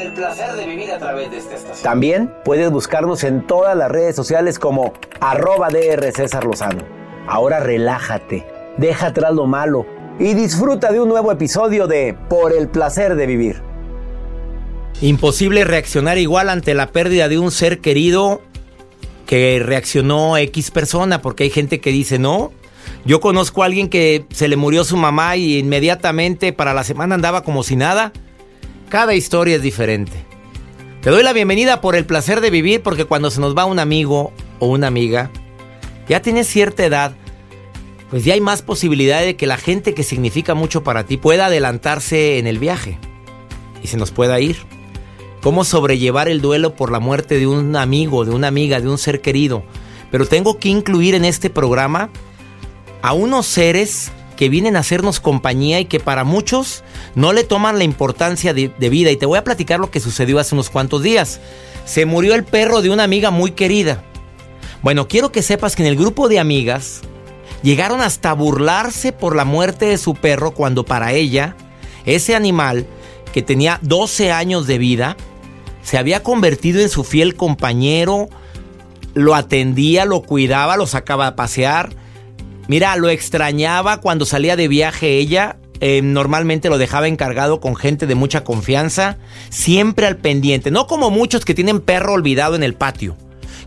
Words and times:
Por 0.00 0.06
el 0.06 0.14
placer 0.14 0.52
de 0.54 0.64
vivir 0.64 0.90
a 0.92 0.98
través 0.98 1.30
de 1.30 1.36
esta 1.36 1.56
estación. 1.56 1.82
También 1.82 2.32
puedes 2.42 2.70
buscarnos 2.70 3.22
en 3.22 3.46
todas 3.46 3.76
las 3.76 3.90
redes 3.90 4.16
sociales 4.16 4.58
como 4.58 4.94
arroba 5.20 5.68
DR 5.68 6.10
César 6.12 6.44
Lozano. 6.44 6.84
Ahora 7.26 7.60
relájate, 7.60 8.46
deja 8.78 9.08
atrás 9.08 9.34
lo 9.34 9.46
malo 9.46 9.84
y 10.18 10.32
disfruta 10.32 10.90
de 10.90 11.02
un 11.02 11.10
nuevo 11.10 11.30
episodio 11.30 11.86
de 11.86 12.16
Por 12.30 12.54
el 12.54 12.68
placer 12.68 13.14
de 13.14 13.26
vivir. 13.26 13.62
Imposible 15.02 15.64
reaccionar 15.64 16.16
igual 16.16 16.48
ante 16.48 16.72
la 16.72 16.92
pérdida 16.92 17.28
de 17.28 17.38
un 17.38 17.50
ser 17.50 17.80
querido 17.80 18.40
que 19.26 19.60
reaccionó 19.62 20.38
X 20.38 20.70
persona, 20.70 21.20
porque 21.20 21.44
hay 21.44 21.50
gente 21.50 21.78
que 21.80 21.90
dice, 21.90 22.18
no, 22.18 22.52
yo 23.04 23.20
conozco 23.20 23.62
a 23.62 23.66
alguien 23.66 23.90
que 23.90 24.24
se 24.30 24.48
le 24.48 24.56
murió 24.56 24.82
su 24.82 24.96
mamá 24.96 25.36
y 25.36 25.58
inmediatamente 25.58 26.54
para 26.54 26.72
la 26.72 26.84
semana 26.84 27.16
andaba 27.16 27.44
como 27.44 27.62
si 27.62 27.76
nada. 27.76 28.14
Cada 28.90 29.14
historia 29.14 29.54
es 29.54 29.62
diferente. 29.62 30.24
Te 31.00 31.10
doy 31.10 31.22
la 31.22 31.32
bienvenida 31.32 31.80
por 31.80 31.94
el 31.94 32.04
placer 32.04 32.40
de 32.40 32.50
vivir 32.50 32.82
porque 32.82 33.04
cuando 33.04 33.30
se 33.30 33.40
nos 33.40 33.56
va 33.56 33.64
un 33.64 33.78
amigo 33.78 34.32
o 34.58 34.66
una 34.66 34.88
amiga, 34.88 35.30
ya 36.08 36.20
tienes 36.22 36.48
cierta 36.48 36.84
edad, 36.84 37.14
pues 38.10 38.24
ya 38.24 38.34
hay 38.34 38.40
más 38.40 38.62
posibilidad 38.62 39.20
de 39.20 39.36
que 39.36 39.46
la 39.46 39.58
gente 39.58 39.94
que 39.94 40.02
significa 40.02 40.54
mucho 40.54 40.82
para 40.82 41.06
ti 41.06 41.18
pueda 41.18 41.46
adelantarse 41.46 42.38
en 42.38 42.48
el 42.48 42.58
viaje 42.58 42.98
y 43.80 43.86
se 43.86 43.96
nos 43.96 44.10
pueda 44.10 44.40
ir. 44.40 44.56
Cómo 45.40 45.62
sobrellevar 45.62 46.28
el 46.28 46.40
duelo 46.40 46.74
por 46.74 46.90
la 46.90 46.98
muerte 46.98 47.38
de 47.38 47.46
un 47.46 47.76
amigo, 47.76 48.24
de 48.24 48.32
una 48.32 48.48
amiga, 48.48 48.80
de 48.80 48.88
un 48.88 48.98
ser 48.98 49.20
querido. 49.20 49.62
Pero 50.10 50.26
tengo 50.26 50.58
que 50.58 50.68
incluir 50.68 51.14
en 51.14 51.24
este 51.24 51.48
programa 51.48 52.10
a 53.02 53.12
unos 53.12 53.46
seres 53.46 54.10
que 54.40 54.48
vienen 54.48 54.74
a 54.74 54.78
hacernos 54.78 55.20
compañía 55.20 55.80
y 55.80 55.84
que 55.84 56.00
para 56.00 56.24
muchos 56.24 56.82
no 57.14 57.34
le 57.34 57.44
toman 57.44 57.76
la 57.76 57.84
importancia 57.84 58.54
de, 58.54 58.68
vida. 58.88 59.10
Y 59.10 59.18
te 59.18 59.26
voy 59.26 59.36
a 59.36 59.44
platicar 59.44 59.80
lo 59.80 59.90
que 59.90 60.00
sucedió 60.00 60.38
hace 60.38 60.54
unos 60.54 60.70
cuantos 60.70 61.02
días. 61.02 61.40
Se 61.84 62.06
murió 62.06 62.34
el 62.34 62.44
perro 62.44 62.80
de 62.80 62.88
una 62.88 63.04
amiga 63.04 63.30
muy 63.30 63.50
querida. 63.50 64.02
Bueno, 64.80 65.08
quiero 65.08 65.30
que 65.30 65.42
sepas 65.42 65.76
que 65.76 65.82
en 65.82 65.88
el 65.88 65.96
grupo 65.96 66.30
de 66.30 66.38
amigas 66.38 67.02
llegaron 67.62 68.00
hasta 68.00 68.32
burlarse 68.32 69.12
por 69.12 69.36
la 69.36 69.44
muerte 69.44 69.84
de 69.84 69.98
su 69.98 70.14
perro 70.14 70.52
cuando 70.52 70.86
para 70.86 71.12
ella 71.12 71.54
ese 72.06 72.34
animal 72.34 72.86
que 73.34 73.42
tenía 73.42 73.78
12 73.82 74.32
años 74.32 74.66
de 74.66 74.78
vida 74.78 75.18
se 75.82 75.98
había 75.98 76.22
convertido 76.22 76.80
en 76.80 76.88
su 76.88 77.04
fiel 77.04 77.36
compañero, 77.36 78.30
lo 79.12 79.34
atendía, 79.34 80.06
lo 80.06 80.22
cuidaba, 80.22 80.78
lo 80.78 80.86
sacaba 80.86 81.26
a 81.26 81.36
pasear 81.36 81.99
Mira, 82.70 82.94
lo 82.94 83.08
extrañaba 83.08 84.00
cuando 84.00 84.24
salía 84.24 84.54
de 84.54 84.68
viaje 84.68 85.18
ella. 85.18 85.56
Eh, 85.80 86.02
normalmente 86.04 86.68
lo 86.68 86.78
dejaba 86.78 87.08
encargado 87.08 87.58
con 87.58 87.74
gente 87.74 88.06
de 88.06 88.14
mucha 88.14 88.44
confianza, 88.44 89.18
siempre 89.48 90.06
al 90.06 90.18
pendiente. 90.18 90.70
No 90.70 90.86
como 90.86 91.10
muchos 91.10 91.44
que 91.44 91.52
tienen 91.52 91.80
perro 91.80 92.12
olvidado 92.12 92.54
en 92.54 92.62
el 92.62 92.74
patio, 92.74 93.16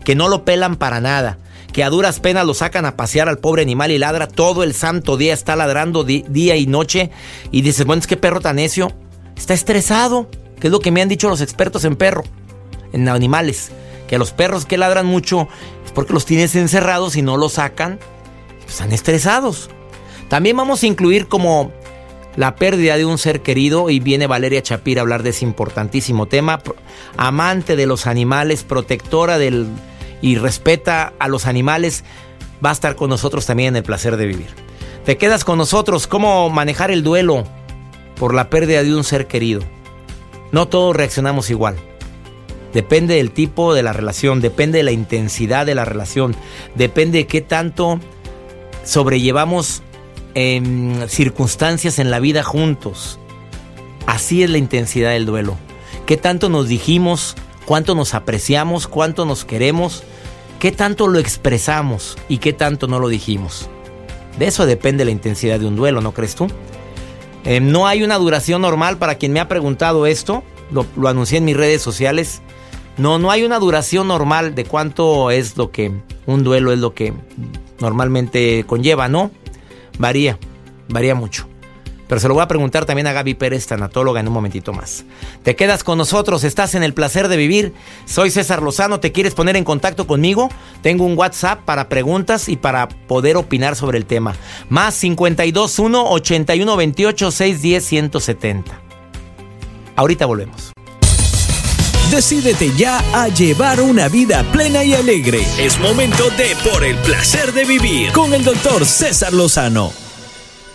que 0.06 0.14
no 0.14 0.30
lo 0.30 0.46
pelan 0.46 0.76
para 0.76 1.02
nada, 1.02 1.36
que 1.74 1.84
a 1.84 1.90
duras 1.90 2.18
penas 2.18 2.46
lo 2.46 2.54
sacan 2.54 2.86
a 2.86 2.96
pasear 2.96 3.28
al 3.28 3.36
pobre 3.36 3.60
animal 3.60 3.90
y 3.90 3.98
ladra 3.98 4.26
todo 4.26 4.62
el 4.62 4.72
santo 4.72 5.18
día, 5.18 5.34
está 5.34 5.54
ladrando 5.54 6.02
día 6.02 6.56
y 6.56 6.66
noche. 6.66 7.10
Y 7.50 7.60
dices, 7.60 7.84
bueno, 7.84 8.00
es 8.00 8.06
que 8.06 8.16
perro 8.16 8.40
tan 8.40 8.56
necio, 8.56 8.90
está 9.36 9.52
estresado, 9.52 10.30
que 10.58 10.68
es 10.68 10.70
lo 10.70 10.80
que 10.80 10.92
me 10.92 11.02
han 11.02 11.10
dicho 11.10 11.28
los 11.28 11.42
expertos 11.42 11.84
en 11.84 11.96
perro, 11.96 12.24
en 12.94 13.06
animales. 13.10 13.70
Que 14.08 14.16
a 14.16 14.18
los 14.18 14.32
perros 14.32 14.64
que 14.64 14.78
ladran 14.78 15.04
mucho 15.04 15.46
es 15.84 15.92
porque 15.92 16.14
los 16.14 16.24
tienes 16.24 16.56
encerrados 16.56 17.16
y 17.16 17.22
no 17.22 17.36
los 17.36 17.52
sacan 17.52 17.98
están 18.66 18.92
estresados. 18.92 19.70
También 20.28 20.56
vamos 20.56 20.82
a 20.82 20.86
incluir 20.86 21.28
como 21.28 21.72
la 22.36 22.56
pérdida 22.56 22.96
de 22.96 23.04
un 23.04 23.18
ser 23.18 23.42
querido 23.42 23.90
y 23.90 24.00
viene 24.00 24.26
Valeria 24.26 24.62
Chapir 24.62 24.98
a 24.98 25.02
hablar 25.02 25.22
de 25.22 25.30
ese 25.30 25.44
importantísimo 25.44 26.26
tema. 26.26 26.60
Amante 27.16 27.76
de 27.76 27.86
los 27.86 28.06
animales, 28.06 28.64
protectora 28.64 29.38
del 29.38 29.68
y 30.20 30.36
respeta 30.36 31.12
a 31.18 31.28
los 31.28 31.46
animales, 31.46 32.02
va 32.64 32.70
a 32.70 32.72
estar 32.72 32.96
con 32.96 33.10
nosotros 33.10 33.44
también 33.44 33.68
en 33.68 33.76
el 33.76 33.82
placer 33.82 34.16
de 34.16 34.26
vivir. 34.26 34.48
Te 35.04 35.18
quedas 35.18 35.44
con 35.44 35.58
nosotros, 35.58 36.06
cómo 36.06 36.48
manejar 36.48 36.90
el 36.90 37.02
duelo 37.02 37.44
por 38.16 38.32
la 38.32 38.48
pérdida 38.48 38.82
de 38.82 38.94
un 38.94 39.04
ser 39.04 39.26
querido. 39.26 39.60
No 40.50 40.66
todos 40.66 40.96
reaccionamos 40.96 41.50
igual. 41.50 41.76
Depende 42.72 43.16
del 43.16 43.32
tipo 43.32 43.74
de 43.74 43.82
la 43.82 43.92
relación, 43.92 44.40
depende 44.40 44.78
de 44.78 44.84
la 44.84 44.92
intensidad 44.92 45.66
de 45.66 45.74
la 45.74 45.84
relación, 45.84 46.34
depende 46.74 47.18
de 47.18 47.26
qué 47.26 47.40
tanto 47.40 48.00
sobrellevamos 48.84 49.82
em, 50.34 51.08
circunstancias 51.08 51.98
en 51.98 52.10
la 52.10 52.20
vida 52.20 52.42
juntos. 52.42 53.18
Así 54.06 54.42
es 54.42 54.50
la 54.50 54.58
intensidad 54.58 55.10
del 55.10 55.26
duelo. 55.26 55.56
¿Qué 56.06 56.16
tanto 56.16 56.48
nos 56.48 56.68
dijimos? 56.68 57.34
¿Cuánto 57.64 57.94
nos 57.94 58.14
apreciamos? 58.14 58.86
¿Cuánto 58.86 59.24
nos 59.24 59.44
queremos? 59.44 60.02
¿Qué 60.58 60.72
tanto 60.72 61.08
lo 61.08 61.18
expresamos? 61.18 62.16
¿Y 62.28 62.38
qué 62.38 62.52
tanto 62.52 62.86
no 62.86 62.98
lo 62.98 63.08
dijimos? 63.08 63.68
De 64.38 64.46
eso 64.46 64.66
depende 64.66 65.04
la 65.04 65.10
intensidad 65.10 65.58
de 65.58 65.66
un 65.66 65.76
duelo, 65.76 66.00
¿no 66.00 66.12
crees 66.12 66.34
tú? 66.34 66.48
Em, 67.44 67.70
no 67.70 67.86
hay 67.86 68.02
una 68.02 68.18
duración 68.18 68.62
normal 68.62 68.98
para 68.98 69.16
quien 69.16 69.32
me 69.32 69.40
ha 69.40 69.48
preguntado 69.48 70.06
esto. 70.06 70.42
Lo, 70.70 70.86
lo 70.96 71.08
anuncié 71.08 71.38
en 71.38 71.44
mis 71.44 71.56
redes 71.56 71.82
sociales. 71.82 72.42
No, 72.96 73.18
no 73.18 73.30
hay 73.30 73.44
una 73.44 73.58
duración 73.58 74.08
normal 74.08 74.54
de 74.54 74.64
cuánto 74.64 75.30
es 75.30 75.56
lo 75.56 75.70
que 75.70 75.92
un 76.26 76.44
duelo 76.44 76.72
es 76.72 76.78
lo 76.78 76.94
que 76.94 77.12
normalmente 77.78 78.64
conlleva, 78.66 79.08
¿no? 79.08 79.30
Varía, 79.98 80.38
varía 80.88 81.14
mucho. 81.14 81.48
Pero 82.08 82.20
se 82.20 82.28
lo 82.28 82.34
voy 82.34 82.42
a 82.42 82.48
preguntar 82.48 82.84
también 82.84 83.06
a 83.06 83.12
Gaby 83.12 83.34
Pérez, 83.34 83.66
tanatóloga, 83.66 84.20
en 84.20 84.28
un 84.28 84.34
momentito 84.34 84.72
más. 84.72 85.04
Te 85.42 85.56
quedas 85.56 85.84
con 85.84 85.96
nosotros, 85.98 86.44
estás 86.44 86.74
en 86.74 86.82
el 86.82 86.92
placer 86.92 87.28
de 87.28 87.36
vivir. 87.36 87.72
Soy 88.04 88.30
César 88.30 88.62
Lozano, 88.62 89.00
¿te 89.00 89.12
quieres 89.12 89.34
poner 89.34 89.56
en 89.56 89.64
contacto 89.64 90.06
conmigo? 90.06 90.50
Tengo 90.82 91.04
un 91.04 91.16
WhatsApp 91.16 91.64
para 91.64 91.88
preguntas 91.88 92.48
y 92.48 92.56
para 92.56 92.88
poder 92.88 93.36
opinar 93.36 93.74
sobre 93.74 93.98
el 93.98 94.06
tema. 94.06 94.34
Más 94.68 95.00
521 95.00 96.10
8128 96.10 97.30
610 97.30 97.84
170. 97.84 98.80
Ahorita 99.96 100.26
volvemos. 100.26 100.73
Decídete 102.14 102.70
ya 102.76 103.00
a 103.12 103.26
llevar 103.26 103.80
una 103.80 104.08
vida 104.08 104.44
plena 104.52 104.84
y 104.84 104.94
alegre. 104.94 105.40
Es 105.58 105.80
momento 105.80 106.30
de 106.38 106.54
Por 106.62 106.84
el 106.84 106.96
placer 106.98 107.52
de 107.52 107.64
vivir 107.64 108.12
con 108.12 108.32
el 108.32 108.44
doctor 108.44 108.86
César 108.86 109.32
Lozano. 109.32 109.92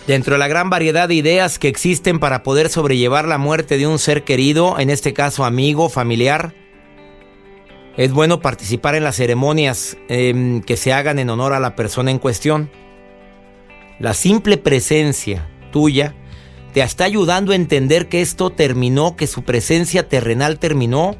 Dentro 0.05 0.33
de 0.33 0.39
la 0.39 0.49
gran 0.49 0.69
variedad 0.69 1.07
de 1.07 1.15
ideas 1.15 1.57
que 1.57 1.69
existen 1.69 2.19
para 2.19 2.43
poder 2.43 2.67
sobrellevar 2.67 3.25
la 3.25 3.37
muerte 3.37 3.77
de 3.77 3.87
un 3.87 3.99
ser 3.99 4.25
querido, 4.25 4.79
en 4.79 4.89
este 4.89 5.13
caso 5.13 5.45
amigo, 5.45 5.87
familiar, 5.87 6.53
Es 7.95 8.11
bueno 8.11 8.41
participar 8.41 8.95
en 8.95 9.05
las 9.05 9.15
ceremonias 9.15 9.95
em, 10.09 10.61
que 10.61 10.75
se 10.75 10.91
hagan 10.91 11.19
en 11.19 11.29
honor 11.29 11.53
a 11.53 11.61
la 11.61 11.73
persona 11.73 12.11
en 12.11 12.19
cuestión. 12.19 12.69
La 13.97 14.13
simple 14.13 14.57
presencia 14.57 15.47
tuya 15.71 16.15
te 16.73 16.81
está 16.81 17.05
ayudando 17.05 17.53
a 17.53 17.55
entender 17.55 18.09
que 18.09 18.21
esto 18.21 18.49
terminó, 18.49 19.15
que 19.15 19.25
su 19.25 19.43
presencia 19.43 20.09
terrenal 20.09 20.59
terminó. 20.59 21.15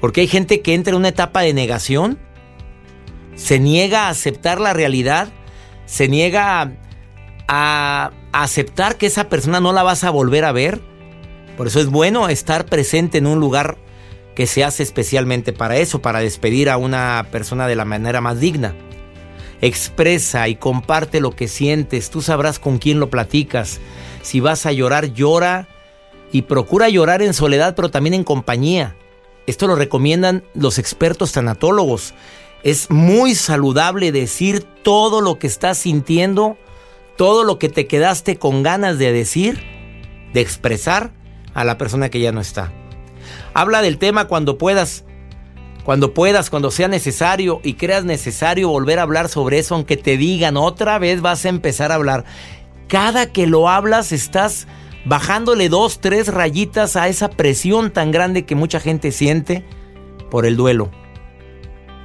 Porque 0.00 0.22
hay 0.22 0.28
gente 0.28 0.60
que 0.60 0.74
entra 0.74 0.92
en 0.92 0.98
una 0.98 1.08
etapa 1.08 1.42
de 1.42 1.52
negación, 1.52 2.18
se 3.34 3.58
niega 3.58 4.06
a 4.06 4.10
aceptar 4.10 4.60
la 4.60 4.72
realidad, 4.72 5.28
se 5.86 6.08
niega 6.08 6.72
a, 7.48 8.12
aceptar 8.32 8.96
que 8.96 9.06
esa 9.06 9.28
persona 9.28 9.60
no 9.60 9.72
la 9.72 9.82
vas 9.82 10.04
a 10.04 10.10
volver 10.10 10.44
a 10.44 10.52
ver. 10.52 10.80
Por 11.56 11.66
eso 11.66 11.80
es 11.80 11.86
bueno 11.86 12.28
estar 12.28 12.66
presente 12.66 13.18
en 13.18 13.26
un 13.26 13.40
lugar 13.40 13.76
que 14.34 14.46
se 14.46 14.62
hace 14.62 14.82
especialmente 14.82 15.52
para 15.52 15.76
eso, 15.76 16.00
para 16.00 16.20
despedir 16.20 16.70
a 16.70 16.76
una 16.76 17.26
persona 17.32 17.66
de 17.66 17.76
la 17.76 17.84
manera 17.84 18.20
más 18.20 18.38
digna. 18.40 18.74
Expresa 19.60 20.48
y 20.48 20.54
comparte 20.54 21.20
lo 21.20 21.32
que 21.32 21.48
sientes, 21.48 22.10
tú 22.10 22.22
sabrás 22.22 22.58
con 22.58 22.78
quién 22.78 23.00
lo 23.00 23.10
platicas. 23.10 23.80
Si 24.22 24.40
vas 24.40 24.64
a 24.64 24.72
llorar, 24.72 25.12
llora 25.12 25.66
y 26.32 26.42
procura 26.42 26.88
llorar 26.88 27.20
en 27.20 27.34
soledad, 27.34 27.74
pero 27.74 27.90
también 27.90 28.14
en 28.14 28.24
compañía. 28.24 28.96
Esto 29.46 29.66
lo 29.66 29.74
recomiendan 29.74 30.44
los 30.54 30.78
expertos 30.78 31.32
tanatólogos. 31.32 32.14
Es 32.62 32.90
muy 32.90 33.34
saludable 33.34 34.12
decir 34.12 34.62
todo 34.82 35.20
lo 35.20 35.38
que 35.38 35.46
estás 35.46 35.78
sintiendo, 35.78 36.58
todo 37.16 37.44
lo 37.44 37.58
que 37.58 37.68
te 37.68 37.86
quedaste 37.86 38.38
con 38.38 38.62
ganas 38.62 38.98
de 38.98 39.12
decir, 39.12 39.62
de 40.32 40.40
expresar 40.40 41.12
a 41.54 41.64
la 41.64 41.78
persona 41.78 42.10
que 42.10 42.20
ya 42.20 42.32
no 42.32 42.40
está. 42.40 42.72
Habla 43.54 43.82
del 43.82 43.98
tema 43.98 44.26
cuando 44.26 44.58
puedas, 44.58 45.04
cuando 45.84 46.14
puedas, 46.14 46.50
cuando 46.50 46.70
sea 46.70 46.88
necesario 46.88 47.60
y 47.64 47.74
creas 47.74 48.04
necesario 48.04 48.68
volver 48.68 48.98
a 48.98 49.02
hablar 49.02 49.28
sobre 49.28 49.58
eso, 49.58 49.74
aunque 49.74 49.96
te 49.96 50.16
digan 50.16 50.56
otra 50.56 50.98
vez 50.98 51.20
vas 51.20 51.44
a 51.44 51.48
empezar 51.48 51.92
a 51.92 51.96
hablar. 51.96 52.24
Cada 52.88 53.26
que 53.26 53.46
lo 53.46 53.68
hablas 53.68 54.12
estás 54.12 54.66
bajándole 55.04 55.68
dos, 55.68 56.00
tres 56.00 56.28
rayitas 56.28 56.96
a 56.96 57.08
esa 57.08 57.30
presión 57.30 57.90
tan 57.90 58.10
grande 58.10 58.44
que 58.44 58.54
mucha 58.54 58.80
gente 58.80 59.12
siente 59.12 59.64
por 60.30 60.46
el 60.46 60.56
duelo. 60.56 60.90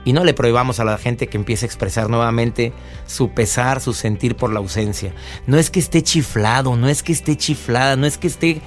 Y 0.06 0.14
no 0.14 0.24
le 0.24 0.36
prohibamos 0.36 0.80
a 0.80 0.86
la 0.86 1.00
gente 1.00 1.28
que 1.28 1.38
empiece 1.38 1.66
a 1.66 1.68
expresar 1.68 2.10
nuevamente 2.10 2.74
su 3.08 3.32
pesar, 3.32 3.82
su 3.82 3.94
sentir 3.94 4.36
por 4.36 4.54
la 4.54 4.60
ausencia. 4.60 5.14
No 5.48 5.58
es 5.58 5.72
que 5.72 5.80
esté 5.80 6.04
chiflado, 6.04 6.76
no 6.76 6.88
es 6.88 7.02
que 7.02 7.12
esté 7.12 7.36
chiflada, 7.36 7.96
no 7.96 8.06
es 8.06 8.20
que 8.20 8.28
esté 8.28 8.62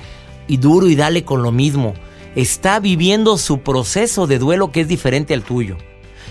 y 0.48 0.56
duro 0.56 0.88
y 0.88 0.96
dale 0.96 1.24
con 1.24 1.42
lo 1.42 1.52
mismo. 1.52 1.94
Está 2.34 2.80
viviendo 2.80 3.38
su 3.38 3.60
proceso 3.60 4.26
de 4.26 4.38
duelo 4.38 4.72
que 4.72 4.80
es 4.80 4.88
diferente 4.88 5.32
al 5.32 5.44
tuyo. 5.44 5.76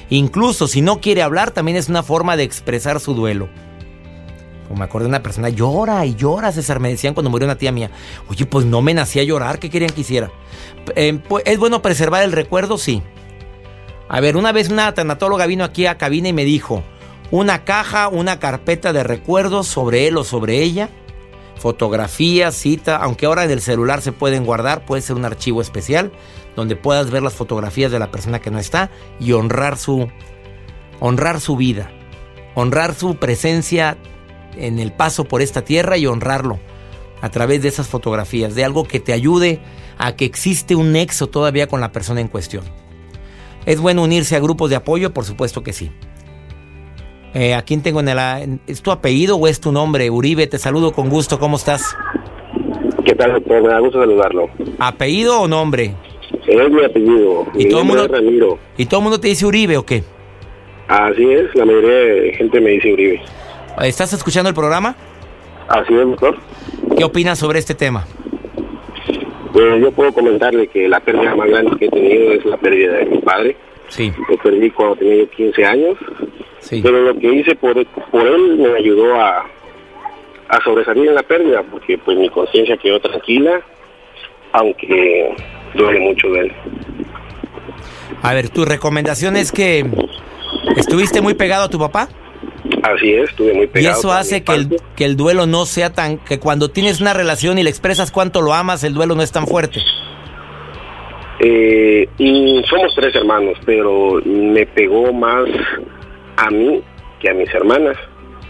Incluso 0.10 0.68
si 0.68 0.82
no 0.82 1.00
quiere 1.00 1.22
hablar, 1.22 1.52
también 1.52 1.78
es 1.78 1.88
una 1.88 2.04
forma 2.04 2.36
de 2.36 2.44
expresar 2.44 3.00
su 3.00 3.14
duelo. 3.14 3.50
Como 4.68 4.80
me 4.80 4.86
acuerdo 4.86 5.06
de 5.06 5.10
una 5.10 5.24
persona, 5.24 5.50
llora 5.50 6.06
y 6.06 6.16
llora, 6.16 6.52
César. 6.52 6.80
Me 6.80 6.90
decían 6.90 7.14
cuando 7.14 7.30
murió 7.30 7.46
una 7.46 7.58
tía 7.58 7.72
mía, 7.72 7.92
oye, 8.30 8.46
pues 8.46 8.66
no 8.66 8.82
me 8.82 8.94
nací 8.94 9.20
a 9.20 9.24
llorar, 9.24 9.60
¿qué 9.60 9.70
querían 9.70 9.92
que 9.92 10.02
hiciera? 10.02 10.32
Eh, 10.96 11.20
pues, 11.28 11.44
¿Es 11.46 11.58
bueno 11.58 11.82
preservar 11.82 12.24
el 12.24 12.32
recuerdo? 12.32 12.78
Sí. 12.78 13.02
A 14.10 14.20
ver, 14.20 14.38
una 14.38 14.52
vez 14.52 14.70
una 14.70 14.94
tanatóloga 14.94 15.46
vino 15.46 15.64
aquí 15.64 15.86
a 15.86 15.98
cabina 15.98 16.30
y 16.30 16.34
me 16.34 16.46
dijo, 16.46 16.84
una 17.32 17.66
caja, 17.66 18.08
una 18.08 18.40
carpeta 18.40 18.94
de 18.94 19.04
recuerdos 19.04 19.68
sobre 19.68 20.08
él 20.08 20.18
o 20.18 20.24
sobre 20.24 20.64
ella, 20.64 20.90
fotografías, 21.58 22.56
cita, 22.56 22.98
aunque 22.98 23.26
ahora 23.26 23.44
en 23.44 23.52
el 23.52 23.62
celular 23.62 24.02
se 24.02 24.12
pueden 24.12 24.46
guardar, 24.46 24.86
puede 24.86 25.02
ser 25.02 25.16
un 25.16 25.26
archivo 25.26 25.62
especial 25.62 26.12
donde 26.56 26.76
puedas 26.76 27.12
ver 27.12 27.22
las 27.22 27.34
fotografías 27.34 27.92
de 27.92 28.00
la 28.00 28.12
persona 28.12 28.40
que 28.40 28.52
no 28.52 28.60
está 28.60 28.90
y 29.20 29.34
honrar 29.34 29.78
su 29.78 30.08
honrar 31.00 31.40
su 31.40 31.56
vida, 31.56 31.92
honrar 32.56 32.96
su 32.96 33.18
presencia 33.18 33.98
en 34.60 34.80
el 34.80 34.92
paso 34.92 35.26
por 35.26 35.42
esta 35.42 35.64
tierra 35.64 35.98
y 35.98 36.06
honrarlo 36.06 36.60
a 37.22 37.30
través 37.30 37.62
de 37.62 37.70
esas 37.70 37.88
fotografías, 37.88 38.56
de 38.56 38.64
algo 38.64 38.84
que 38.84 39.00
te 39.00 39.14
ayude 39.14 39.60
a 39.98 40.16
que 40.16 40.26
existe 40.26 40.76
un 40.76 40.92
nexo 40.92 41.28
todavía 41.28 41.68
con 41.68 41.82
la 41.82 41.92
persona 41.92 42.22
en 42.22 42.28
cuestión. 42.28 42.64
¿Es 43.66 43.82
bueno 43.82 44.04
unirse 44.04 44.36
a 44.36 44.40
grupos 44.40 44.70
de 44.70 44.78
apoyo? 44.78 45.14
Por 45.14 45.26
supuesto 45.26 45.64
que 45.64 45.74
sí. 45.74 45.92
Eh, 47.34 47.54
¿A 47.54 47.62
quién 47.64 47.82
tengo 47.82 48.00
en 48.00 48.10
el... 48.10 48.60
¿Es 48.66 48.82
tu 48.82 48.92
apellido 48.92 49.36
o 49.36 49.48
es 49.48 49.60
tu 49.60 49.72
nombre? 49.72 50.10
Uribe, 50.10 50.48
te 50.48 50.58
saludo 50.58 50.94
con 50.94 51.10
gusto. 51.10 51.38
¿Cómo 51.38 51.58
estás? 51.58 51.96
¿Qué 53.04 53.14
tal, 53.14 53.34
doctor? 53.34 53.62
Me 53.62 53.68
da 53.70 53.80
gusto 53.80 54.00
saludarlo. 54.00 54.50
¿Apellido 54.80 55.42
o 55.42 55.48
nombre? 55.48 55.94
Es 56.48 56.72
mi 56.72 56.84
apellido. 56.84 57.46
¿Y 57.56 57.68
todo, 57.68 57.84
mundo, 57.84 58.08
Ramiro. 58.08 58.58
¿Y 58.78 58.86
todo 58.86 59.02
el 59.02 59.04
mundo 59.04 59.20
te 59.20 59.28
dice 59.28 59.46
Uribe 59.46 59.78
o 59.78 59.86
qué? 59.86 60.04
Así 60.88 61.30
es, 61.30 61.54
la 61.54 61.66
mayoría 61.66 61.92
de 61.92 62.34
gente 62.38 62.62
me 62.62 62.70
dice 62.72 62.94
Uribe. 62.94 63.22
¿Estás 63.82 64.12
escuchando 64.14 64.50
el 64.50 64.56
programa? 64.56 64.96
Así 65.68 65.94
es, 65.94 66.00
doctor. 66.00 66.38
¿Qué 66.98 67.04
opinas 67.04 67.38
sobre 67.38 67.60
este 67.60 67.76
tema? 67.76 68.08
Pues 69.54 69.82
yo 69.82 69.92
puedo 69.92 70.14
comentarle 70.14 70.68
que 70.68 70.88
la 70.88 71.00
pérdida 71.00 71.36
más 71.36 71.50
grande 71.50 71.78
que 71.78 71.86
he 71.86 71.90
tenido 71.90 72.34
es 72.34 72.46
la 72.46 72.58
pérdida 72.58 72.94
de 72.94 73.06
mi 73.06 73.18
padre. 73.20 73.56
Sí. 73.90 74.12
Lo 74.30 74.38
perdí 74.38 74.72
cuando 74.72 74.96
tenía 74.96 75.16
yo 75.18 75.30
15 75.30 75.66
años. 75.66 75.98
Sí. 76.60 76.82
Pero 76.82 77.02
lo 77.02 77.20
que 77.20 77.34
hice 77.34 77.56
por, 77.56 77.86
por 77.86 78.28
él 78.28 78.58
me 78.58 78.78
ayudó 78.78 79.20
a, 79.20 79.46
a 80.50 80.64
sobresalir 80.64 81.08
en 81.08 81.16
la 81.16 81.24
pérdida, 81.24 81.64
porque 81.64 81.98
pues 81.98 82.18
mi 82.18 82.30
conciencia 82.30 82.78
quedó 82.78 83.00
tranquila, 83.00 83.62
aunque 84.54 85.36
duele 85.76 86.00
mucho 86.00 86.30
de 86.30 86.40
él. 86.40 86.54
A 88.24 88.34
ver, 88.34 88.50
tu 88.50 88.66
recomendación 88.66 89.38
es 89.38 89.52
que 89.52 89.86
estuviste 90.76 91.22
muy 91.22 91.36
pegado 91.36 91.66
a 91.66 91.70
tu 91.70 91.78
papá. 91.78 92.10
Así 92.84 93.14
es, 93.14 93.30
estuve 93.30 93.54
muy 93.54 93.64
Y 93.66 93.68
pegado. 93.68 94.00
eso 94.00 94.08
con 94.10 94.18
hace 94.18 94.44
que 94.44 94.54
el, 94.54 94.82
que 94.96 95.06
el 95.06 95.16
duelo 95.18 95.46
no 95.46 95.66
sea 95.66 95.92
tan... 95.94 96.18
que 96.20 96.40
cuando 96.40 96.70
tienes 96.70 97.02
una 97.02 97.14
relación 97.14 97.58
y 97.60 97.64
le 97.64 97.70
expresas 97.70 98.12
cuánto 98.12 98.42
lo 98.42 98.54
amas, 98.54 98.84
el 98.84 98.94
duelo 98.94 99.16
no 99.16 99.22
es 99.22 99.32
tan 99.32 99.48
fuerte. 99.48 99.82
Eh, 101.40 102.08
y 102.18 102.64
somos 102.68 102.94
tres 102.96 103.14
hermanos, 103.16 103.58
pero 103.66 104.20
me 104.26 104.66
pegó 104.66 105.14
más 105.14 105.46
a 106.38 106.50
mí 106.50 106.82
que 107.20 107.30
a 107.30 107.34
mis 107.34 107.54
hermanas. 107.54 107.96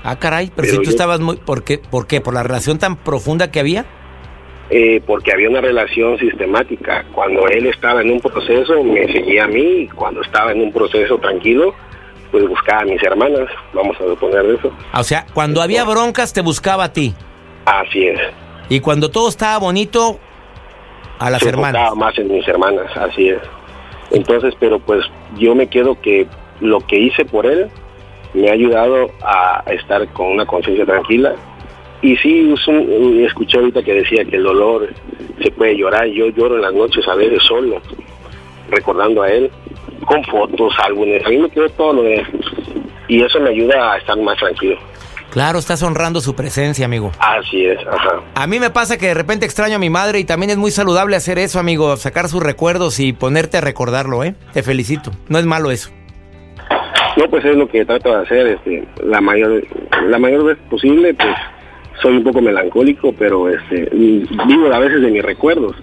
Ah, 0.04 0.18
caray, 0.18 0.48
pero, 0.56 0.62
Pero 0.68 0.72
si 0.72 0.78
tú 0.78 0.84
yo- 0.86 0.90
estabas 0.92 1.20
muy... 1.20 1.36
¿por 1.38 1.64
qué? 1.64 1.80
¿Por 1.80 2.08
qué? 2.08 2.22
¿Por 2.22 2.34
la 2.34 2.44
relación 2.44 2.78
tan 2.80 2.96
profunda 2.96 3.52
que 3.52 3.60
había? 3.60 3.86
eh, 4.70 5.02
porque 5.08 5.32
había 5.32 5.50
una 5.50 5.62
relación 5.62 6.18
sistemática. 6.20 7.06
Cuando 7.14 7.48
él 7.48 7.68
estaba 7.68 8.02
en 8.02 8.12
un 8.12 8.20
proceso, 8.20 8.84
me 8.84 9.06
seguía 9.14 9.46
a 9.46 9.48
mí, 9.48 9.62
y 9.84 9.88
cuando 9.88 10.22
estaba 10.22 10.52
en 10.52 10.60
un 10.62 10.74
proceso 10.74 11.18
tranquilo, 11.20 11.74
pues 12.32 12.48
buscaba 12.48 12.82
a 12.82 12.86
mis 12.86 13.02
hermanas, 13.04 13.48
vamos 13.74 13.96
a 13.98 14.04
suponer 14.06 14.46
eso. 14.46 14.72
O 14.94 15.04
sea, 15.04 15.26
cuando 15.34 15.62
había 15.62 15.84
broncas 15.84 16.34
te 16.34 16.42
buscaba 16.42 16.86
a 16.86 16.94
ti. 16.94 17.14
Así 17.66 18.08
es. 18.08 18.20
Y 18.70 18.80
cuando 18.80 19.10
todo 19.10 19.30
estaba 19.30 19.58
bonito, 19.60 20.20
a 21.20 21.30
las 21.30 21.42
se 21.42 21.50
hermanas. 21.50 21.96
más 21.96 22.18
en 22.18 22.28
mis 22.32 22.48
hermanas, 22.48 22.86
así 22.98 23.30
es. 23.30 23.40
Entonces, 24.12 24.54
pero 24.60 24.80
pues 24.80 25.04
yo 25.38 25.56
me 25.56 25.68
quedo 25.68 26.00
que 26.02 26.28
lo 26.62 26.80
que 26.82 26.98
hice 27.00 27.26
por 27.26 27.46
él 27.46 27.70
me 28.34 28.50
ha 28.50 28.54
ayudado 28.54 29.10
a 29.24 29.64
estar 29.68 30.08
con 30.14 30.28
una 30.28 30.46
conciencia 30.46 30.86
tranquila. 30.86 31.34
Y 32.02 32.16
sí, 32.18 32.54
un- 32.68 33.24
escuché 33.26 33.58
ahorita 33.58 33.82
que 33.84 33.94
decía 33.94 34.24
que 34.26 34.36
el 34.36 34.44
dolor 34.44 34.90
se 35.42 35.50
puede 35.52 35.76
llorar. 35.78 36.06
Yo 36.08 36.28
lloro 36.28 36.56
en 36.56 36.62
las 36.62 36.74
noches 36.74 37.08
a 37.08 37.16
veces 37.16 37.42
solo, 37.44 37.82
recordando 38.70 39.24
a 39.24 39.30
él, 39.30 39.50
con 40.08 40.24
fotos, 40.24 40.74
álbumes. 40.84 41.24
A 41.26 41.30
mí 41.30 41.38
me 41.38 41.50
quedó 41.50 41.70
todo 41.70 41.94
lo 41.94 42.04
de 42.04 42.16
él. 42.16 42.28
Y 43.08 43.24
eso 43.24 43.40
me 43.40 43.50
ayuda 43.50 43.94
a 43.94 43.98
estar 43.98 44.18
más 44.18 44.38
tranquilo. 44.38 44.78
Claro, 45.30 45.60
estás 45.60 45.84
honrando 45.84 46.22
su 46.22 46.36
presencia, 46.36 46.86
amigo. 46.86 47.12
Así 47.20 47.66
es, 47.66 47.78
ajá. 47.86 48.22
A 48.34 48.48
mí 48.48 48.60
me 48.60 48.70
pasa 48.70 48.98
que 48.98 49.08
de 49.08 49.14
repente 49.14 49.46
extraño 49.46 49.76
a 49.76 49.80
mi 49.80 49.90
madre 49.90 50.20
y 50.20 50.24
también 50.24 50.50
es 50.50 50.58
muy 50.58 50.72
saludable 50.72 51.16
hacer 51.16 51.38
eso, 51.38 51.60
amigo, 51.60 51.96
sacar 51.98 52.28
sus 52.30 52.42
recuerdos 52.42 53.00
y 53.00 53.14
ponerte 53.14 53.58
a 53.58 53.62
recordarlo, 53.62 54.24
¿eh? 54.24 54.36
Te 54.54 54.64
felicito. 54.64 55.12
No 55.28 55.38
es 55.38 55.46
malo 55.46 55.70
eso. 55.70 55.92
No, 57.18 57.30
pues 57.30 57.44
es 57.46 57.56
lo 57.56 57.68
que 57.68 57.86
trato 57.86 58.10
de 58.10 58.24
hacer, 58.24 58.48
este, 58.48 58.88
la 59.04 59.22
mayor, 59.22 59.64
la 60.08 60.18
mayor 60.18 60.46
vez 60.46 60.58
posible, 60.70 61.14
pues 61.14 61.36
soy 62.02 62.18
un 62.18 62.24
poco 62.24 62.42
melancólico, 62.42 63.14
pero 63.14 63.50
este, 63.50 63.90
vivo 63.92 64.72
a 64.72 64.80
veces 64.80 65.02
de 65.02 65.10
mis 65.10 65.24
recuerdos, 65.24 65.76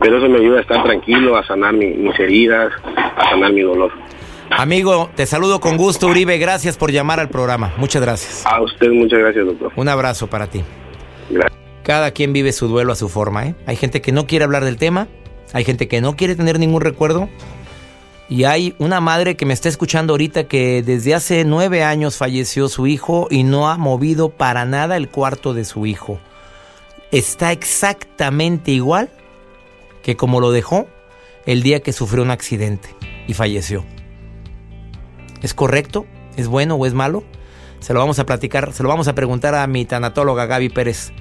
pero 0.00 0.18
eso 0.18 0.28
me 0.28 0.38
ayuda 0.38 0.58
a 0.58 0.62
estar 0.62 0.82
tranquilo, 0.82 1.36
a 1.36 1.46
sanar 1.46 1.72
mi- 1.74 1.94
mis 1.94 2.18
heridas, 2.18 2.72
a 3.16 3.30
sanar 3.30 3.52
mi 3.52 3.60
dolor. 3.60 3.92
Amigo, 4.50 5.10
te 5.14 5.26
saludo 5.26 5.60
con 5.60 5.76
gusto, 5.76 6.08
Uribe. 6.08 6.36
Gracias 6.38 6.76
por 6.76 6.90
llamar 6.90 7.20
al 7.20 7.28
programa. 7.28 7.72
Muchas 7.76 8.02
gracias. 8.02 8.44
A 8.46 8.60
usted 8.60 8.90
muchas 8.90 9.20
gracias, 9.20 9.46
doctor. 9.46 9.72
Un 9.76 9.88
abrazo 9.88 10.26
para 10.26 10.48
ti. 10.48 10.64
Gracias. 11.30 11.60
Cada 11.84 12.10
quien 12.10 12.32
vive 12.32 12.52
su 12.52 12.66
duelo 12.66 12.92
a 12.92 12.96
su 12.96 13.08
forma, 13.08 13.46
¿eh? 13.46 13.54
Hay 13.66 13.76
gente 13.76 14.00
que 14.00 14.10
no 14.10 14.26
quiere 14.26 14.44
hablar 14.44 14.64
del 14.64 14.76
tema, 14.76 15.06
hay 15.52 15.64
gente 15.64 15.86
que 15.86 16.00
no 16.00 16.16
quiere 16.16 16.34
tener 16.34 16.58
ningún 16.58 16.80
recuerdo. 16.80 17.28
Y 18.28 18.44
hay 18.44 18.74
una 18.78 19.00
madre 19.00 19.36
que 19.36 19.44
me 19.44 19.52
está 19.54 19.68
escuchando 19.68 20.12
ahorita 20.12 20.44
que 20.44 20.82
desde 20.84 21.14
hace 21.14 21.44
nueve 21.44 21.82
años 21.82 22.16
falleció 22.16 22.68
su 22.68 22.86
hijo 22.86 23.26
y 23.28 23.42
no 23.42 23.68
ha 23.68 23.76
movido 23.76 24.28
para 24.28 24.64
nada 24.64 24.96
el 24.96 25.08
cuarto 25.08 25.52
de 25.52 25.64
su 25.64 25.84
hijo. 25.86 26.20
Está 27.10 27.50
exactamente 27.50 28.70
igual 28.70 29.10
que 30.02 30.16
como 30.16 30.40
lo 30.40 30.50
dejó 30.50 30.86
el 31.46 31.62
día 31.62 31.80
que 31.80 31.92
sufrió 31.92 32.22
un 32.22 32.30
accidente 32.30 32.94
y 33.26 33.34
falleció. 33.34 33.84
¿Es 35.42 35.54
correcto? 35.54 36.06
¿Es 36.36 36.48
bueno 36.48 36.74
o 36.76 36.86
es 36.86 36.94
malo? 36.94 37.24
Se 37.80 37.94
lo 37.94 38.00
vamos 38.00 38.18
a 38.18 38.26
platicar, 38.26 38.72
se 38.72 38.82
lo 38.82 38.88
vamos 38.88 39.08
a 39.08 39.14
preguntar 39.14 39.54
a 39.54 39.66
mi 39.66 39.84
tanatóloga 39.84 40.46
Gaby 40.46 40.68
Pérez 40.68 41.12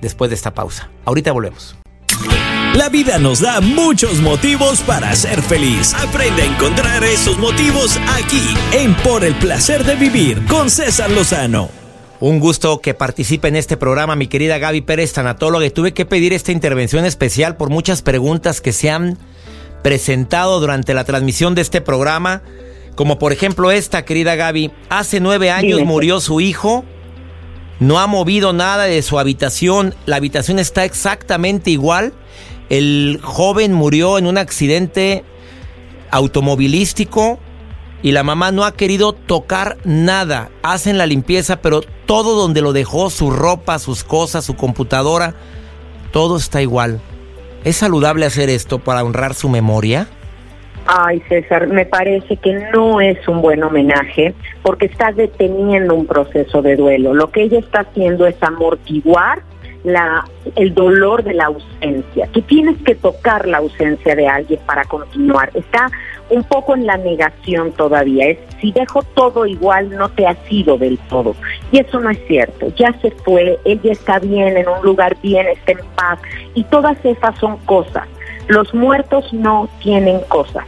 después 0.00 0.30
de 0.30 0.36
esta 0.36 0.52
pausa. 0.52 0.90
Ahorita 1.04 1.32
volvemos. 1.32 1.76
La 2.74 2.90
vida 2.90 3.18
nos 3.18 3.40
da 3.40 3.62
muchos 3.62 4.20
motivos 4.20 4.80
para 4.80 5.14
ser 5.16 5.40
feliz. 5.40 5.94
Aprende 5.94 6.42
a 6.42 6.44
encontrar 6.44 7.02
esos 7.04 7.38
motivos 7.38 7.98
aquí, 8.06 8.54
en 8.72 8.94
Por 8.96 9.24
el 9.24 9.34
placer 9.36 9.84
de 9.84 9.94
vivir, 9.94 10.44
con 10.46 10.68
César 10.68 11.10
Lozano. 11.10 11.85
Un 12.18 12.40
gusto 12.40 12.80
que 12.80 12.94
participe 12.94 13.48
en 13.48 13.56
este 13.56 13.76
programa, 13.76 14.16
mi 14.16 14.26
querida 14.26 14.56
Gaby 14.56 14.80
Pérez, 14.80 15.12
tanatóloga. 15.12 15.66
Y 15.66 15.70
tuve 15.70 15.92
que 15.92 16.06
pedir 16.06 16.32
esta 16.32 16.50
intervención 16.50 17.04
especial 17.04 17.56
por 17.56 17.68
muchas 17.68 18.00
preguntas 18.00 18.62
que 18.62 18.72
se 18.72 18.90
han 18.90 19.18
presentado 19.82 20.58
durante 20.58 20.94
la 20.94 21.04
transmisión 21.04 21.54
de 21.54 21.60
este 21.60 21.82
programa. 21.82 22.42
Como 22.94 23.18
por 23.18 23.32
ejemplo 23.32 23.70
esta, 23.70 24.06
querida 24.06 24.34
Gaby. 24.34 24.70
Hace 24.88 25.20
nueve 25.20 25.50
años 25.50 25.82
murió 25.84 26.20
su 26.20 26.40
hijo. 26.40 26.86
No 27.80 27.98
ha 27.98 28.06
movido 28.06 28.54
nada 28.54 28.84
de 28.84 29.02
su 29.02 29.18
habitación. 29.18 29.94
La 30.06 30.16
habitación 30.16 30.58
está 30.58 30.86
exactamente 30.86 31.70
igual. 31.70 32.14
El 32.70 33.20
joven 33.22 33.74
murió 33.74 34.16
en 34.16 34.26
un 34.26 34.38
accidente 34.38 35.22
automovilístico 36.10 37.38
y 38.02 38.12
la 38.12 38.22
mamá 38.22 38.52
no 38.52 38.64
ha 38.64 38.72
querido 38.72 39.12
tocar 39.12 39.76
nada. 39.84 40.50
Hacen 40.62 40.96
la 40.96 41.04
limpieza, 41.04 41.60
pero 41.60 41.82
todo 42.06 42.36
donde 42.36 42.62
lo 42.62 42.72
dejó, 42.72 43.10
su 43.10 43.30
ropa, 43.30 43.78
sus 43.78 44.04
cosas, 44.04 44.44
su 44.44 44.54
computadora, 44.56 45.34
todo 46.12 46.36
está 46.36 46.62
igual. 46.62 47.00
¿Es 47.64 47.76
saludable 47.76 48.26
hacer 48.26 48.48
esto 48.48 48.78
para 48.78 49.04
honrar 49.04 49.34
su 49.34 49.48
memoria? 49.48 50.06
Ay, 50.86 51.20
César, 51.28 51.66
me 51.66 51.84
parece 51.84 52.36
que 52.36 52.52
no 52.72 53.00
es 53.00 53.26
un 53.26 53.42
buen 53.42 53.62
homenaje 53.64 54.34
porque 54.62 54.86
está 54.86 55.10
deteniendo 55.10 55.96
un 55.96 56.06
proceso 56.06 56.62
de 56.62 56.76
duelo. 56.76 57.12
Lo 57.12 57.30
que 57.32 57.42
ella 57.42 57.58
está 57.58 57.80
haciendo 57.80 58.24
es 58.24 58.40
amortiguar 58.40 59.42
la, 59.86 60.24
el 60.56 60.74
dolor 60.74 61.22
de 61.22 61.32
la 61.32 61.46
ausencia. 61.46 62.28
Tú 62.32 62.42
tienes 62.42 62.76
que 62.82 62.96
tocar 62.96 63.46
la 63.46 63.58
ausencia 63.58 64.16
de 64.16 64.26
alguien 64.26 64.60
para 64.66 64.84
continuar. 64.84 65.50
Está 65.54 65.90
un 66.28 66.42
poco 66.42 66.74
en 66.74 66.86
la 66.86 66.96
negación 66.96 67.70
todavía. 67.72 68.30
Es 68.30 68.38
si 68.60 68.72
dejo 68.72 69.02
todo 69.14 69.46
igual, 69.46 69.90
no 69.90 70.08
te 70.08 70.26
ha 70.26 70.34
sido 70.48 70.76
del 70.76 70.98
todo. 71.08 71.36
Y 71.70 71.78
eso 71.78 72.00
no 72.00 72.10
es 72.10 72.18
cierto. 72.26 72.72
Ya 72.76 72.92
se 73.00 73.12
fue, 73.12 73.58
ella 73.64 73.92
está 73.92 74.18
bien, 74.18 74.56
en 74.56 74.68
un 74.68 74.84
lugar 74.84 75.16
bien, 75.22 75.46
está 75.46 75.72
en 75.72 75.86
paz. 75.94 76.18
Y 76.54 76.64
todas 76.64 76.98
esas 77.04 77.38
son 77.38 77.56
cosas. 77.58 78.08
Los 78.48 78.74
muertos 78.74 79.32
no 79.32 79.68
tienen 79.80 80.18
cosas 80.28 80.64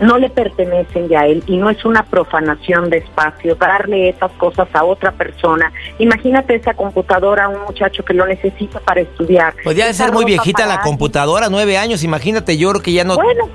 no 0.00 0.18
le 0.18 0.30
pertenecen 0.30 1.08
ya 1.08 1.20
a 1.20 1.26
él 1.26 1.42
y 1.46 1.56
no 1.56 1.70
es 1.70 1.84
una 1.84 2.02
profanación 2.04 2.90
de 2.90 2.98
espacio 2.98 3.54
darle 3.54 4.08
esas 4.08 4.32
cosas 4.32 4.68
a 4.72 4.84
otra 4.84 5.12
persona. 5.12 5.72
Imagínate 5.98 6.54
esa 6.54 6.74
computadora 6.74 7.44
a 7.44 7.48
un 7.48 7.62
muchacho 7.62 8.04
que 8.04 8.14
lo 8.14 8.26
necesita 8.26 8.80
para 8.80 9.02
estudiar. 9.02 9.54
Podría 9.62 9.92
ser 9.92 10.12
muy 10.12 10.24
viejita 10.24 10.66
la 10.66 10.80
computadora, 10.80 11.48
nueve 11.50 11.76
años, 11.76 12.02
imagínate, 12.02 12.56
yo 12.56 12.70
creo 12.70 12.82
que 12.82 12.92
ya 12.92 13.04
no... 13.04 13.16
Bueno, 13.16 13.48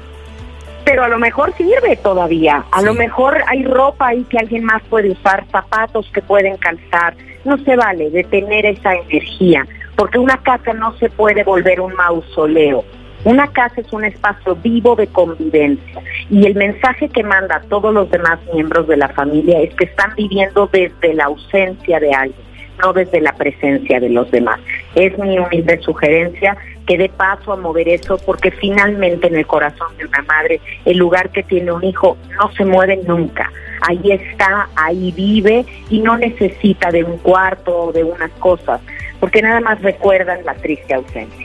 pero 0.84 1.04
a 1.04 1.08
lo 1.08 1.18
mejor 1.18 1.54
sirve 1.58 1.96
todavía. 1.98 2.64
A 2.72 2.82
lo 2.84 2.94
mejor 2.94 3.44
hay 3.48 3.64
ropa 3.64 4.10
ahí 4.10 4.24
que 4.26 4.38
alguien 4.38 4.64
más 4.64 4.84
puede 4.84 5.12
usar, 5.12 5.46
zapatos 5.52 6.10
que 6.14 6.22
pueden 6.22 6.58
calzar. 6.58 7.16
No 7.44 7.58
se 7.58 7.76
vale 7.76 8.12
detener 8.12 8.68
esa 8.68 8.94
energía, 8.94 9.66
porque 9.96 10.20
una 10.20 10.38
casa 10.38 10.74
no 10.74 10.96
se 10.98 11.10
puede 11.10 11.44
volver 11.44 11.82
un 11.82 11.94
mausoleo. 11.96 12.84
Una 13.26 13.48
casa 13.48 13.82
es 13.82 13.92
un 13.92 14.06
espacio 14.06 14.56
vivo 14.56 14.96
de 14.96 15.08
convivencia 15.08 16.00
y 16.30 16.46
el 16.46 16.54
mensaje 16.54 17.10
que 17.10 17.24
manda 17.24 17.56
a 17.56 17.62
todos 17.62 17.92
los 17.92 18.08
demás 18.12 18.40
miembros 18.54 18.88
de 18.88 18.98
la 18.98 19.10
familia 19.10 19.62
es 19.62 19.74
que 19.74 19.86
están 19.86 20.14
viviendo 20.16 20.70
desde 20.72 21.16
la 21.16 21.26
ausencia 21.26 22.00
de 22.00 22.14
alguien, 22.14 22.46
no 22.84 22.94
desde 22.94 23.20
la 23.22 23.34
presencia 23.34 24.00
de 24.00 24.10
los 24.10 24.30
demás. 24.30 24.60
Es 24.94 25.18
mi 25.18 25.40
humilde 25.40 25.80
sugerencia 25.82 26.56
que 26.86 27.00
dé 27.00 27.10
paso 27.10 27.52
a 27.52 27.56
mover 27.56 27.90
eso 27.90 28.20
porque 28.28 28.52
finalmente 28.52 29.26
en 29.26 29.38
el 29.38 29.48
corazón 29.48 29.98
de 29.98 30.06
una 30.06 30.22
madre 30.22 30.62
el 30.86 30.98
lugar 30.98 31.32
que 31.32 31.42
tiene 31.42 31.72
un 31.72 31.84
hijo 31.84 32.18
no 32.40 32.52
se 32.52 32.64
mueve 32.64 33.02
nunca. 33.08 33.52
Ahí 33.90 34.12
está, 34.12 34.70
ahí 34.76 35.12
vive 35.14 35.66
y 35.90 36.00
no 36.00 36.16
necesita 36.16 36.92
de 36.92 37.04
un 37.04 37.18
cuarto 37.18 37.86
o 37.86 37.92
de 37.92 38.04
unas 38.04 38.30
cosas, 38.34 38.82
porque 39.20 39.42
nada 39.42 39.62
más 39.62 39.82
recuerdan 39.82 40.46
la 40.46 40.54
triste 40.54 40.94
ausencia. 40.94 41.45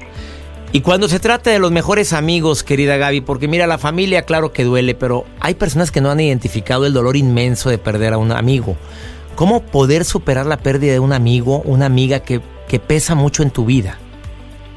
Y 0.73 0.83
cuando 0.83 1.09
se 1.09 1.19
trata 1.19 1.51
de 1.51 1.59
los 1.59 1.73
mejores 1.73 2.13
amigos, 2.13 2.63
querida 2.63 2.97
Gaby, 2.97 3.23
porque 3.23 3.49
mira, 3.49 3.67
la 3.67 3.77
familia 3.77 4.23
claro 4.23 4.53
que 4.53 4.63
duele, 4.63 4.95
pero 4.95 5.25
hay 5.41 5.55
personas 5.55 5.91
que 5.91 6.01
no 6.01 6.13
han 6.13 6.21
identificado 6.21 6.87
el 6.87 6.93
dolor 6.93 7.17
inmenso 7.17 7.71
de 7.71 7.79
perder 7.79 8.13
a 8.13 8.19
un 8.19 8.31
amigo. 8.31 8.77
¿Cómo 9.35 9.63
poder 9.63 10.05
superar 10.05 10.47
la 10.47 10.59
pérdida 10.59 10.93
de 10.93 11.01
un 11.01 11.13
amigo, 11.13 11.61
una 11.65 11.87
amiga 11.87 12.21
que, 12.21 12.41
que 12.69 12.79
pesa 12.79 13.17
mucho 13.17 13.43
en 13.43 13.51
tu 13.51 13.65
vida? 13.65 13.99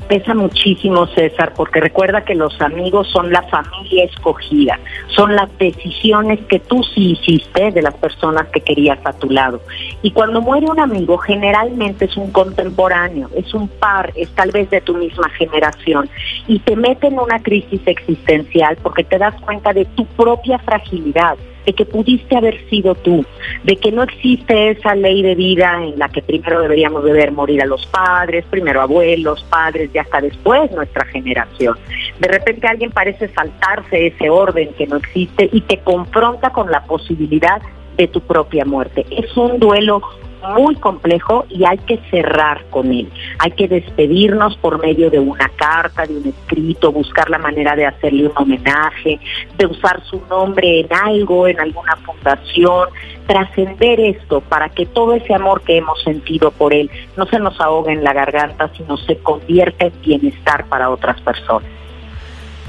Pesa 0.03 0.33
muchísimo, 0.33 1.07
César, 1.07 1.53
porque 1.55 1.79
recuerda 1.79 2.23
que 2.23 2.35
los 2.35 2.59
amigos 2.61 3.07
son 3.09 3.31
la 3.31 3.41
familia 3.43 4.05
escogida, 4.05 4.79
son 5.07 5.35
las 5.35 5.49
decisiones 5.57 6.39
que 6.47 6.59
tú 6.59 6.83
sí 6.83 7.11
hiciste 7.11 7.71
de 7.71 7.81
las 7.81 7.95
personas 7.95 8.47
que 8.49 8.61
querías 8.61 8.99
a 9.05 9.13
tu 9.13 9.29
lado. 9.29 9.61
Y 10.01 10.11
cuando 10.11 10.41
muere 10.41 10.67
un 10.67 10.79
amigo, 10.79 11.17
generalmente 11.17 12.05
es 12.05 12.17
un 12.17 12.31
contemporáneo, 12.31 13.29
es 13.35 13.53
un 13.53 13.67
par, 13.67 14.11
es 14.15 14.29
tal 14.35 14.51
vez 14.51 14.69
de 14.69 14.81
tu 14.81 14.95
misma 14.95 15.29
generación, 15.29 16.09
y 16.47 16.59
te 16.59 16.75
mete 16.75 17.07
en 17.07 17.19
una 17.19 17.39
crisis 17.39 17.81
existencial 17.85 18.77
porque 18.81 19.03
te 19.03 19.17
das 19.17 19.35
cuenta 19.41 19.73
de 19.73 19.85
tu 19.85 20.05
propia 20.05 20.59
fragilidad 20.59 21.37
de 21.65 21.73
que 21.73 21.85
pudiste 21.85 22.35
haber 22.35 22.67
sido 22.69 22.95
tú, 22.95 23.25
de 23.63 23.75
que 23.77 23.91
no 23.91 24.03
existe 24.03 24.71
esa 24.71 24.95
ley 24.95 25.21
de 25.21 25.35
vida 25.35 25.83
en 25.83 25.97
la 25.97 26.09
que 26.09 26.21
primero 26.21 26.61
deberíamos 26.61 27.03
de 27.03 27.13
ver 27.13 27.31
morir 27.31 27.61
a 27.61 27.65
los 27.65 27.85
padres, 27.87 28.45
primero 28.49 28.81
abuelos, 28.81 29.43
padres 29.49 29.89
y 29.93 29.97
hasta 29.97 30.21
después 30.21 30.71
nuestra 30.71 31.05
generación. 31.05 31.77
De 32.19 32.27
repente 32.27 32.67
alguien 32.67 32.91
parece 32.91 33.29
saltarse 33.29 34.07
ese 34.07 34.29
orden 34.29 34.73
que 34.77 34.87
no 34.87 34.97
existe 34.97 35.49
y 35.51 35.61
te 35.61 35.79
confronta 35.79 36.51
con 36.51 36.69
la 36.71 36.83
posibilidad 36.83 37.61
de 37.97 38.07
tu 38.07 38.21
propia 38.21 38.65
muerte. 38.65 39.05
Es 39.11 39.35
un 39.37 39.59
duelo 39.59 40.01
muy 40.49 40.75
complejo 40.75 41.45
y 41.49 41.65
hay 41.65 41.77
que 41.79 41.99
cerrar 42.09 42.65
con 42.69 42.91
él. 42.91 43.09
Hay 43.39 43.51
que 43.51 43.67
despedirnos 43.67 44.57
por 44.57 44.79
medio 44.79 45.09
de 45.09 45.19
una 45.19 45.49
carta, 45.55 46.05
de 46.05 46.17
un 46.17 46.27
escrito, 46.27 46.91
buscar 46.91 47.29
la 47.29 47.37
manera 47.37 47.75
de 47.75 47.85
hacerle 47.85 48.27
un 48.27 48.33
homenaje, 48.35 49.19
de 49.57 49.65
usar 49.65 50.03
su 50.05 50.21
nombre 50.29 50.81
en 50.81 50.87
algo, 50.93 51.47
en 51.47 51.59
alguna 51.59 51.95
fundación, 51.97 52.89
trascender 53.27 53.99
esto 53.99 54.41
para 54.41 54.69
que 54.69 54.85
todo 54.85 55.13
ese 55.13 55.33
amor 55.33 55.61
que 55.61 55.77
hemos 55.77 56.01
sentido 56.03 56.51
por 56.51 56.73
él 56.73 56.89
no 57.17 57.25
se 57.25 57.39
nos 57.39 57.59
ahogue 57.59 57.93
en 57.93 58.03
la 58.03 58.13
garganta, 58.13 58.69
sino 58.75 58.97
se 58.97 59.17
convierta 59.17 59.85
en 59.85 59.93
bienestar 60.01 60.65
para 60.65 60.89
otras 60.89 61.19
personas. 61.21 61.69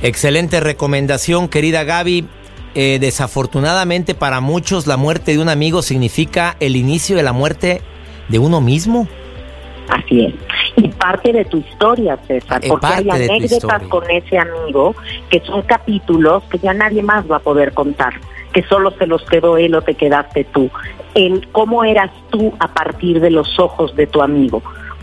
Excelente 0.03 0.61
recomendación, 0.61 1.49
querida 1.49 1.85
Gaby. 1.85 2.27
Eh, 2.75 2.99
desafortunadamente 3.01 4.15
para 4.15 4.41
muchos 4.41 4.89
la 4.89 4.97
muerte 4.97 5.33
de 5.33 5.39
un 5.39 5.49
amigo 5.49 5.81
significa 5.81 6.57
el 6.59 6.75
inicio 6.75 7.17
de 7.17 7.23
la 7.23 7.33
muerte 7.33 7.83
de 8.29 8.39
uno 8.39 8.61
mismo. 8.61 9.07
Así 9.89 10.25
es. 10.25 10.35
Y 10.77 10.89
parte 10.89 11.33
de 11.33 11.45
tu 11.45 11.59
historia, 11.59 12.19
César, 12.27 12.65
eh, 12.65 12.69
porque 12.69 12.87
hay 12.87 13.09
anécdotas 13.09 13.83
con 13.85 14.11
ese 14.11 14.39
amigo 14.39 14.97
que 15.31 15.41
son 15.41 15.63
capítulos 15.63 16.43
que 16.51 16.59
ya 16.59 16.75
nadie 16.75 17.01
más 17.01 17.31
va 17.31 17.37
a 17.37 17.41
poder 17.41 17.73
contar, 17.75 18.15
que 18.53 18.65
solo 18.65 18.91
se 18.99 19.07
los 19.07 19.23
quedó 19.27 19.57
él 19.57 19.75
o 19.77 19.83
te 19.83 19.95
quedaste 19.95 20.43
tú. 20.45 20.69
El 21.15 21.47
cómo 21.53 21.85
eras 21.85 22.11
tú 22.31 22.53
a 22.59 22.75
partir 22.75 23.21
de 23.21 23.31
los 23.31 23.57
ojos 23.61 23.95
de 23.95 24.09
tu 24.09 24.21
amigo 24.21 24.63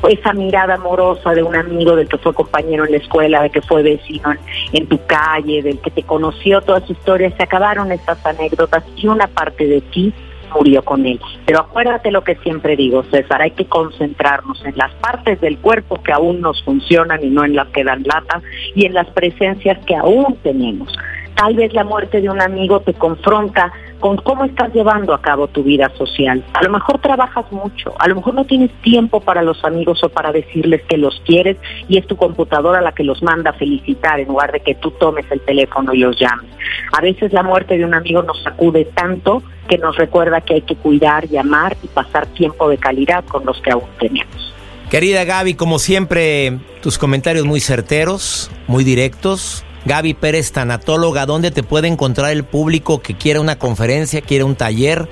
esa 0.10 0.34
mirada 0.34 0.75
amorosa 0.75 1.34
de 1.34 1.43
un 1.43 1.55
amigo 1.55 1.96
del 1.96 2.08
que 2.08 2.17
fue 2.17 2.34
compañero 2.34 2.86
en 2.86 2.91
la 2.91 2.98
escuela, 2.98 3.41
de 3.43 3.50
que 3.50 3.62
fue 3.62 3.84
vecino 3.84 4.34
en, 4.72 4.88
tu 4.88 5.00
calle, 5.05 5.62
del 5.62 5.79
que 5.79 5.91
te 5.91 6.03
conoció, 6.03 6.62
todas 6.62 6.84
sus 6.84 6.98
historias, 6.98 7.34
se 7.38 7.43
acabaron 7.43 7.91
estas 7.91 8.25
anécdotas 8.25 8.84
y 8.96 9.08
una 9.08 9.27
parte 9.27 9.67
de 9.67 9.81
ti 9.81 10.13
murió 10.53 10.84
con 10.84 11.05
él. 11.05 11.20
Pero 11.46 11.60
acuérdate 11.60 12.12
lo 12.12 12.24
que 12.24 12.36
siempre 12.38 12.75
digo, 12.75 13.03
César, 13.12 13.41
hay 13.41 13.51
que 13.51 13.65
concentrarnos 13.65 14.63
en 14.65 14.75
las 14.77 14.93
partes 14.96 15.39
del 15.41 15.58
cuerpo 15.58 16.01
que 16.03 16.12
aún 16.12 16.41
nos 16.41 16.62
funcionan 16.63 17.24
y 17.24 17.29
no 17.29 17.46
en 17.46 17.55
las 17.55 17.70
que 17.70 17.84
dan 17.84 18.03
lata 18.03 18.41
y 18.75 18.86
en 18.86 18.93
las 18.93 19.08
presencias 19.10 19.77
que 19.86 19.96
aún 19.96 20.38
tenemos. 20.43 20.91
Tal 21.36 21.55
vez 21.55 21.74
la 21.74 21.84
muerte 21.84 22.22
de 22.22 22.29
un 22.29 22.41
amigo 22.41 22.81
te 22.81 22.93
confronta 22.93 23.72
con 24.01 24.17
cómo 24.17 24.43
estás 24.43 24.74
llevando 24.74 25.13
a 25.13 25.22
cabo 25.22 25.48
tu 25.48 25.63
vida 25.63 25.89
social. 25.98 26.43
A 26.53 26.63
lo 26.63 26.72
mejor 26.72 27.00
trabajas 27.00 27.50
mucho, 27.51 27.93
a 28.00 28.08
lo 28.10 28.15
mejor 28.15 28.34
no 28.34 28.46
tienes 28.46 28.72
tiempo 28.81 29.22
para 29.22 29.43
los 29.43 29.63
amigos 29.63 30.03
o 30.03 30.10
para 30.10 30.34
decirles 30.34 30.81
que 30.89 30.98
los 30.98 31.22
quieres 31.25 31.55
y 31.88 31.98
es 31.98 32.08
tu 32.08 32.17
computadora 32.17 32.81
la 32.81 32.91
que 32.91 33.03
los 33.03 33.22
manda 33.24 33.51
a 33.51 33.53
felicitar 33.53 34.20
en 34.20 34.27
lugar 34.27 34.51
de 34.51 34.60
que 34.60 34.75
tú 34.75 34.91
tomes 34.91 35.25
el 35.31 35.39
teléfono 35.41 35.93
y 35.93 36.00
los 36.00 36.20
llames. 36.20 36.50
A 36.91 37.01
veces 37.01 37.31
la 37.31 37.43
muerte 37.43 37.77
de 37.77 37.86
un 37.86 37.93
amigo 37.93 38.24
nos 38.24 38.41
sacude 38.43 38.86
tanto 38.86 39.43
que 39.70 39.77
nos 39.77 39.96
recuerda 39.96 40.41
que 40.41 40.55
hay 40.55 40.62
que 40.62 40.75
cuidar, 40.75 41.29
llamar 41.29 41.77
y 41.84 41.88
pasar 41.88 42.25
tiempo 42.25 42.67
de 42.70 42.77
calidad 42.77 43.24
con 43.25 43.46
los 43.46 43.62
que 43.62 43.72
aún 43.72 43.88
tenemos. 44.00 44.53
Querida 44.89 45.24
Gaby, 45.24 45.53
como 45.53 45.79
siempre, 45.79 46.58
tus 46.81 46.98
comentarios 46.98 47.46
muy 47.46 47.62
certeros, 47.62 48.51
muy 48.67 48.84
directos, 48.84 49.63
Gaby 49.85 50.13
Pérez, 50.13 50.51
tanatóloga, 50.51 51.25
¿dónde 51.25 51.50
te 51.51 51.63
puede 51.63 51.88
encontrar 51.88 52.31
el 52.31 52.43
público 52.43 53.01
que 53.01 53.15
quiera 53.15 53.39
una 53.41 53.57
conferencia, 53.57 54.21
quiera 54.21 54.45
un 54.45 54.55
taller, 54.55 55.07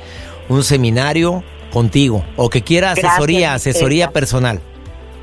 un 0.47 0.61
seminario 0.63 1.43
contigo 1.71 2.23
o 2.35 2.49
que 2.49 2.61
quiera 2.61 2.91
asesoría, 2.91 3.53
asesoría 3.53 4.11
personal? 4.11 4.59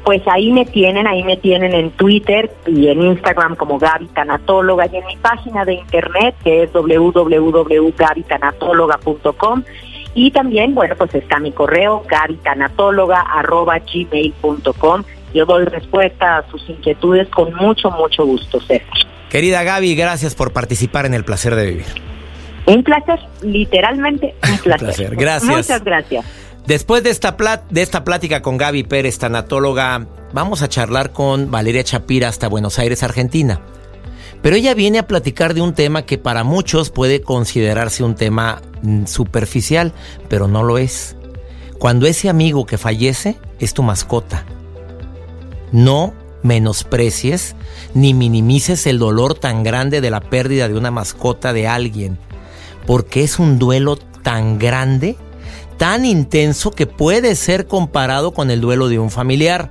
Pues 0.04 0.22
ahí 0.26 0.50
me 0.52 0.64
tienen, 0.64 1.06
ahí 1.06 1.22
me 1.24 1.36
tienen 1.36 1.74
en 1.74 1.90
Twitter 1.90 2.50
y 2.66 2.88
en 2.88 3.02
Instagram 3.02 3.56
como 3.56 3.78
Gaby 3.78 4.06
Tanatóloga 4.08 4.86
y 4.86 4.96
en 4.96 5.06
mi 5.06 5.16
página 5.16 5.64
de 5.64 5.74
internet 5.74 6.34
que 6.44 6.64
es 6.64 6.72
www.gabytanatóloga.com 6.72 9.62
y 10.14 10.30
también, 10.30 10.74
bueno, 10.74 10.94
pues 10.96 11.14
está 11.14 11.38
mi 11.40 11.52
correo 11.52 12.02
gmail.com 13.92 15.04
Yo 15.34 15.44
doy 15.44 15.64
respuesta 15.66 16.38
a 16.38 16.50
sus 16.50 16.66
inquietudes 16.70 17.28
con 17.28 17.52
mucho, 17.54 17.90
mucho 17.90 18.24
gusto, 18.24 18.58
César. 18.60 19.15
Querida 19.30 19.62
Gaby, 19.62 19.94
gracias 19.94 20.34
por 20.34 20.52
participar 20.52 21.06
en 21.06 21.14
el 21.14 21.24
placer 21.24 21.54
de 21.54 21.66
vivir. 21.66 21.86
Un 22.66 22.82
placer, 22.82 23.18
literalmente 23.42 24.34
un 24.50 24.58
placer. 24.62 24.72
un 24.72 24.78
placer. 24.78 25.16
Gracias. 25.16 25.56
Muchas 25.56 25.84
gracias. 25.84 26.24
Después 26.66 27.04
de 27.04 27.10
esta, 27.10 27.36
de 27.70 27.82
esta 27.82 28.02
plática 28.02 28.42
con 28.42 28.56
Gaby 28.56 28.82
Pérez, 28.82 29.18
tanatóloga, 29.18 30.06
vamos 30.32 30.62
a 30.62 30.68
charlar 30.68 31.12
con 31.12 31.50
Valeria 31.50 31.84
Chapira 31.84 32.28
hasta 32.28 32.48
Buenos 32.48 32.80
Aires, 32.80 33.04
Argentina. 33.04 33.60
Pero 34.42 34.56
ella 34.56 34.74
viene 34.74 34.98
a 34.98 35.06
platicar 35.06 35.54
de 35.54 35.60
un 35.60 35.74
tema 35.74 36.02
que 36.02 36.18
para 36.18 36.42
muchos 36.42 36.90
puede 36.90 37.20
considerarse 37.20 38.02
un 38.02 38.16
tema 38.16 38.60
mm, 38.82 39.06
superficial, 39.06 39.92
pero 40.28 40.48
no 40.48 40.64
lo 40.64 40.78
es. 40.78 41.16
Cuando 41.78 42.06
ese 42.06 42.28
amigo 42.28 42.66
que 42.66 42.78
fallece 42.78 43.36
es 43.60 43.72
tu 43.72 43.82
mascota. 43.82 44.44
No 45.70 46.14
menosprecies 46.46 47.56
ni 47.94 48.14
minimices 48.14 48.86
el 48.86 48.98
dolor 48.98 49.34
tan 49.34 49.62
grande 49.62 50.00
de 50.00 50.10
la 50.10 50.20
pérdida 50.20 50.68
de 50.68 50.76
una 50.76 50.90
mascota 50.90 51.52
de 51.52 51.68
alguien, 51.68 52.18
porque 52.86 53.24
es 53.24 53.38
un 53.38 53.58
duelo 53.58 53.96
tan 53.96 54.58
grande 54.58 55.16
tan 55.76 56.04
intenso 56.04 56.70
que 56.70 56.86
puede 56.86 57.34
ser 57.36 57.66
comparado 57.66 58.32
con 58.32 58.50
el 58.50 58.60
duelo 58.60 58.88
de 58.88 58.98
un 58.98 59.10
familiar. 59.10 59.70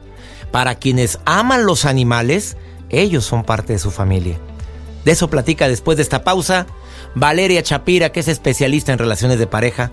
Para 0.51 0.75
quienes 0.75 1.19
aman 1.25 1.65
los 1.65 1.85
animales, 1.85 2.57
ellos 2.89 3.25
son 3.25 3.43
parte 3.43 3.73
de 3.73 3.79
su 3.79 3.91
familia. 3.91 4.37
De 5.03 5.11
eso 5.11 5.29
platica 5.29 5.67
después 5.67 5.97
de 5.97 6.03
esta 6.03 6.23
pausa 6.23 6.67
Valeria 7.13 7.63
Chapira, 7.63 8.11
que 8.11 8.21
es 8.21 8.27
especialista 8.27 8.93
en 8.93 8.99
relaciones 8.99 9.39
de 9.39 9.47
pareja. 9.47 9.91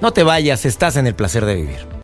No 0.00 0.12
te 0.12 0.22
vayas, 0.22 0.64
estás 0.64 0.96
en 0.96 1.06
el 1.06 1.14
placer 1.14 1.44
de 1.44 1.54
vivir 1.54 2.03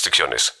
restricciones. 0.01 0.60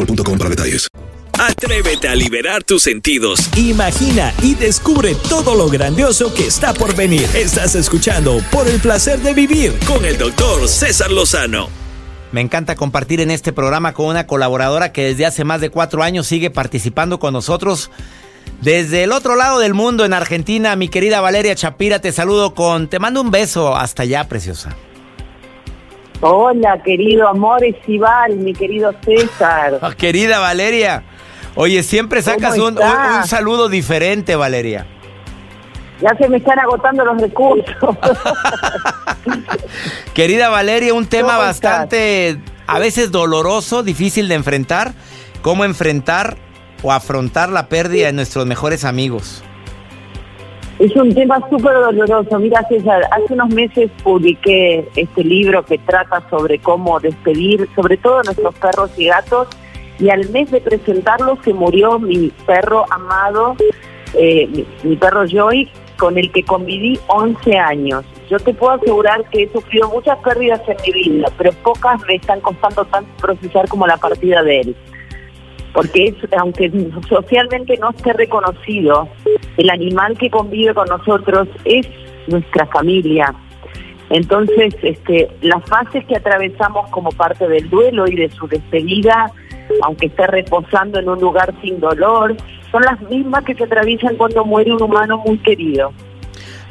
boostmobile.com 0.00 0.38
para 0.38 0.50
detalles. 0.50 0.88
Atrévete 1.38 2.06
a 2.06 2.14
liberar 2.14 2.64
tus 2.64 2.82
sentidos. 2.82 3.48
Imagina 3.56 4.34
y 4.42 4.54
descubre 4.54 5.14
todo 5.28 5.54
lo 5.54 5.68
grandioso 5.70 6.34
que 6.34 6.46
está 6.46 6.74
por 6.74 6.94
venir. 6.94 7.26
Estás 7.34 7.74
escuchando 7.74 8.42
Por 8.50 8.68
el 8.68 8.78
placer 8.78 9.20
de 9.20 9.32
vivir 9.32 9.72
con 9.86 10.04
el 10.04 10.18
doctor 10.18 10.68
César 10.68 11.10
Lozano. 11.10 11.70
Me 12.32 12.42
encanta 12.42 12.76
compartir 12.76 13.20
en 13.20 13.30
este 13.30 13.52
programa 13.52 13.94
con 13.94 14.06
una 14.06 14.26
colaboradora 14.26 14.92
que 14.92 15.04
desde 15.04 15.26
hace 15.26 15.44
más 15.44 15.60
de 15.60 15.70
cuatro 15.70 16.02
años 16.02 16.26
sigue 16.26 16.50
participando 16.50 17.18
con 17.18 17.32
nosotros. 17.32 17.90
Desde 18.60 19.04
el 19.04 19.12
otro 19.12 19.34
lado 19.34 19.58
del 19.58 19.72
mundo, 19.72 20.04
en 20.04 20.12
Argentina, 20.12 20.76
mi 20.76 20.88
querida 20.88 21.22
Valeria 21.22 21.54
Chapira, 21.54 22.00
te 22.00 22.12
saludo 22.12 22.54
con, 22.54 22.88
te 22.88 22.98
mando 22.98 23.22
un 23.22 23.30
beso. 23.30 23.74
Hasta 23.74 24.02
allá, 24.02 24.28
preciosa. 24.28 24.76
Hola, 26.22 26.82
querido 26.82 27.26
amor 27.26 27.64
Estival, 27.64 28.36
mi 28.36 28.52
querido 28.52 28.94
César. 29.02 29.78
Ah, 29.80 29.94
querida 29.96 30.38
Valeria. 30.38 31.02
Oye, 31.54 31.82
siempre 31.82 32.20
sacas 32.20 32.58
un, 32.58 32.78
saludo 33.24 33.68
diferente, 33.68 34.36
Valeria. 34.36 34.86
Ya 36.00 36.14
se 36.16 36.28
me 36.28 36.36
están 36.36 36.58
agotando 36.58 37.04
los 37.04 37.20
recursos. 37.20 37.74
querida 40.14 40.50
Valeria, 40.50 40.94
un 40.94 41.06
tema 41.06 41.38
bastante, 41.38 42.38
a 42.66 42.78
veces 42.78 43.10
doloroso, 43.10 43.82
difícil 43.82 44.28
de 44.28 44.34
enfrentar. 44.34 44.92
¿Cómo 45.40 45.64
enfrentar 45.64 46.36
o 46.82 46.92
afrontar 46.92 47.48
la 47.48 47.68
pérdida 47.68 48.06
de 48.06 48.12
nuestros 48.12 48.44
mejores 48.44 48.84
amigos? 48.84 49.42
Es 50.80 50.96
un 50.96 51.14
tema 51.14 51.38
súper 51.50 51.74
doloroso. 51.74 52.38
Mira, 52.38 52.66
César, 52.66 53.02
hace 53.12 53.34
unos 53.34 53.50
meses 53.50 53.90
publiqué 54.02 54.88
este 54.96 55.22
libro 55.22 55.62
que 55.62 55.76
trata 55.76 56.22
sobre 56.30 56.58
cómo 56.58 56.98
despedir, 56.98 57.68
sobre 57.76 57.98
todo 57.98 58.22
nuestros 58.22 58.54
perros 58.54 58.90
y 58.96 59.04
gatos, 59.04 59.48
y 59.98 60.08
al 60.08 60.26
mes 60.30 60.50
de 60.50 60.62
presentarlo 60.62 61.36
se 61.44 61.52
murió 61.52 61.98
mi 61.98 62.32
perro 62.46 62.86
amado, 62.90 63.56
eh, 64.14 64.64
mi, 64.82 64.96
perro 64.96 65.26
Joy, 65.26 65.68
con 65.98 66.16
el 66.16 66.32
que 66.32 66.44
conviví 66.44 66.98
11 67.08 67.58
años. 67.58 68.06
Yo 68.30 68.38
te 68.38 68.54
puedo 68.54 68.72
asegurar 68.72 69.28
que 69.28 69.42
he 69.42 69.52
sufrido 69.52 69.90
muchas 69.90 70.16
pérdidas 70.20 70.62
en 70.66 70.78
mi 70.86 71.10
vida, 71.10 71.28
pero 71.36 71.52
pocas 71.62 72.00
me 72.08 72.14
están 72.14 72.40
costando 72.40 72.86
tanto 72.86 73.10
procesar 73.20 73.68
como 73.68 73.86
la 73.86 73.98
partida 73.98 74.42
de 74.42 74.60
él 74.60 74.76
porque 75.72 76.04
es, 76.04 76.14
aunque 76.38 76.70
socialmente 77.08 77.76
no 77.78 77.90
esté 77.90 78.12
reconocido, 78.12 79.08
el 79.56 79.70
animal 79.70 80.16
que 80.18 80.30
convive 80.30 80.74
con 80.74 80.88
nosotros 80.88 81.48
es 81.64 81.86
nuestra 82.26 82.66
familia. 82.66 83.34
Entonces, 84.10 84.74
este, 84.82 85.28
las 85.40 85.64
fases 85.64 86.04
que 86.06 86.16
atravesamos 86.16 86.90
como 86.90 87.10
parte 87.10 87.46
del 87.46 87.70
duelo 87.70 88.06
y 88.08 88.16
de 88.16 88.28
su 88.30 88.48
despedida, 88.48 89.32
aunque 89.82 90.06
esté 90.06 90.26
reposando 90.26 90.98
en 90.98 91.08
un 91.08 91.20
lugar 91.20 91.54
sin 91.62 91.78
dolor, 91.78 92.36
son 92.72 92.82
las 92.82 93.00
mismas 93.02 93.44
que 93.44 93.54
se 93.54 93.64
atraviesan 93.64 94.16
cuando 94.16 94.44
muere 94.44 94.72
un 94.72 94.82
humano 94.82 95.18
muy 95.24 95.38
querido. 95.38 95.92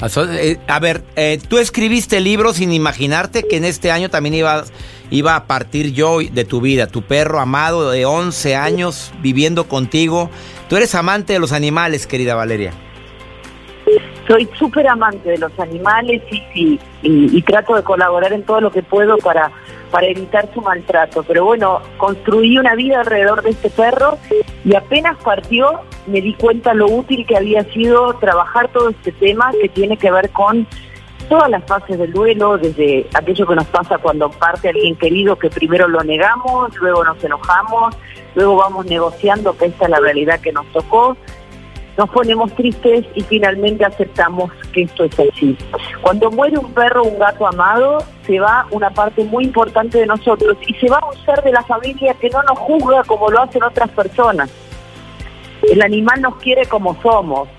Eh, 0.02 0.58
a 0.68 0.80
ver, 0.80 1.04
eh, 1.16 1.40
tú 1.48 1.58
escribiste 1.58 2.22
libros 2.22 2.58
sin 2.58 2.72
imaginarte 2.72 3.44
que 3.48 3.58
en 3.58 3.66
este 3.66 3.92
año 3.92 4.10
también 4.10 4.36
ibas 4.36 4.72
iba 5.12 5.36
a 5.36 5.46
partir 5.46 5.92
yo 5.92 6.20
de 6.20 6.46
tu 6.46 6.62
vida, 6.62 6.88
tu 6.88 7.02
perro 7.02 7.40
amado 7.40 7.92
de 7.92 8.06
11 8.06 8.56
años 8.56 9.12
viviendo 9.22 9.68
contigo. 9.68 10.30
Tú 10.70 10.78
eres 10.78 10.96
amante 10.96 11.34
de 11.34 11.40
los 11.40 11.52
animales, 11.52 12.08
querida 12.08 12.36
Valeria. 12.36 12.72
Soy 14.28 14.48
súper 14.58 14.88
amante 14.88 15.32
de 15.32 15.38
los 15.40 15.52
animales 15.60 16.22
y, 16.32 16.80
y, 17.02 17.42
trato 17.42 17.76
de 17.76 17.82
colaborar 17.82 18.32
en 18.32 18.44
todo 18.44 18.62
lo 18.62 18.72
que 18.72 18.84
puedo 18.84 19.18
para, 19.18 19.52
para 19.90 20.06
evitar 20.06 20.48
su 20.54 20.62
maltrato. 20.62 21.24
Pero 21.24 21.46
bueno, 21.46 21.82
construí 21.98 22.60
una 22.60 22.76
vida 22.76 23.00
alrededor 23.00 23.42
de 23.42 23.50
este 23.50 23.72
perro 23.72 24.20
y 24.66 24.76
apenas 24.76 25.18
partió 25.24 25.82
me 26.08 26.22
di 26.22 26.34
cuenta 26.34 26.74
lo 26.74 26.88
útil 26.88 27.26
que 27.26 27.38
había 27.38 27.64
sido 27.66 28.14
trabajar 28.16 28.70
todo 28.70 28.90
este 28.90 29.12
tema 29.12 29.52
que 29.62 29.70
tiene 29.70 29.98
que 29.98 30.12
ver 30.12 30.30
con 30.32 30.68
todas 31.30 31.50
las 31.50 31.64
fases 31.66 31.98
del 31.98 32.12
duelo, 32.12 32.58
desde 32.58 33.08
aquello 33.14 33.46
que 33.46 33.56
nos 33.56 33.68
pasa 33.68 34.00
cuando 34.00 34.30
parte 34.32 34.70
alguien 34.70 34.96
querido, 34.96 35.38
que 35.38 35.50
primero 35.50 35.88
lo 35.88 36.04
negamos, 36.04 36.76
luego 36.78 37.04
nos 37.04 37.24
enojamos, 37.24 37.96
luego 38.36 38.56
vamos 38.56 38.86
negociando 38.88 39.56
que 39.56 39.68
esta 39.68 39.86
es 39.86 39.92
la 39.92 40.00
realidad 40.00 40.40
que 40.40 40.52
nos 40.52 40.66
tocó, 40.74 41.16
nos 42.00 42.10
ponemos 42.12 42.50
tristes 42.56 43.06
y 43.14 43.22
finalmente 43.24 43.84
aceptamos 43.84 44.50
que 44.72 44.84
esto 44.84 45.04
es 45.04 45.20
así. 45.20 45.58
Cuando 46.02 46.32
muere 46.32 46.58
un 46.58 46.72
perro 46.72 47.02
o 47.02 47.10
un 47.10 47.20
gato 47.20 47.46
amado, 47.46 47.98
se 48.26 48.40
va 48.40 48.66
una 48.72 48.90
parte 48.90 49.22
muy 49.26 49.44
importante 49.44 49.98
de 50.00 50.06
nosotros 50.06 50.56
y 50.66 50.74
se 50.76 50.90
va 50.90 51.02
un 51.06 51.26
ser 51.26 51.44
de 51.44 51.52
la 51.52 51.62
familia 51.64 52.14
que 52.14 52.30
no 52.30 52.42
nos 52.44 52.58
juzga 52.58 53.04
como 53.04 53.30
lo 53.30 53.42
hacen 53.42 53.64
otras 53.64 53.90
personas. 53.90 54.50
El 55.70 55.82
animal 55.82 56.22
nos 56.22 56.38
quiere 56.38 56.66
como 56.68 56.96
somos, 57.02 57.50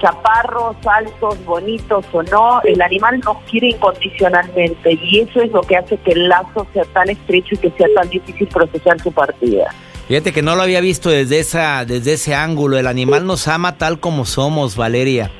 chaparros, 0.00 0.74
altos, 0.84 1.44
bonitos 1.44 2.04
o 2.10 2.24
no, 2.24 2.60
el 2.62 2.82
animal 2.82 3.20
nos 3.20 3.36
quiere 3.48 3.68
incondicionalmente 3.68 4.98
y 5.00 5.20
eso 5.20 5.40
es 5.40 5.52
lo 5.52 5.60
que 5.60 5.76
hace 5.76 5.96
que 5.98 6.10
el 6.10 6.28
lazo 6.28 6.66
sea 6.72 6.84
tan 6.86 7.10
estrecho 7.10 7.54
y 7.54 7.58
que 7.58 7.70
sea 7.70 7.86
tan 7.94 8.08
difícil 8.08 8.48
procesar 8.48 8.98
su 8.98 9.12
partida. 9.12 9.72
Fíjate 10.08 10.32
que 10.32 10.40
no 10.40 10.56
lo 10.56 10.62
había 10.62 10.80
visto 10.80 11.10
desde, 11.10 11.38
esa, 11.38 11.84
desde 11.84 12.14
ese 12.14 12.34
ángulo. 12.34 12.78
El 12.78 12.86
animal 12.86 13.26
nos 13.26 13.46
ama 13.46 13.76
tal 13.76 14.00
como 14.00 14.24
somos, 14.24 14.74
Valeria. 14.74 15.30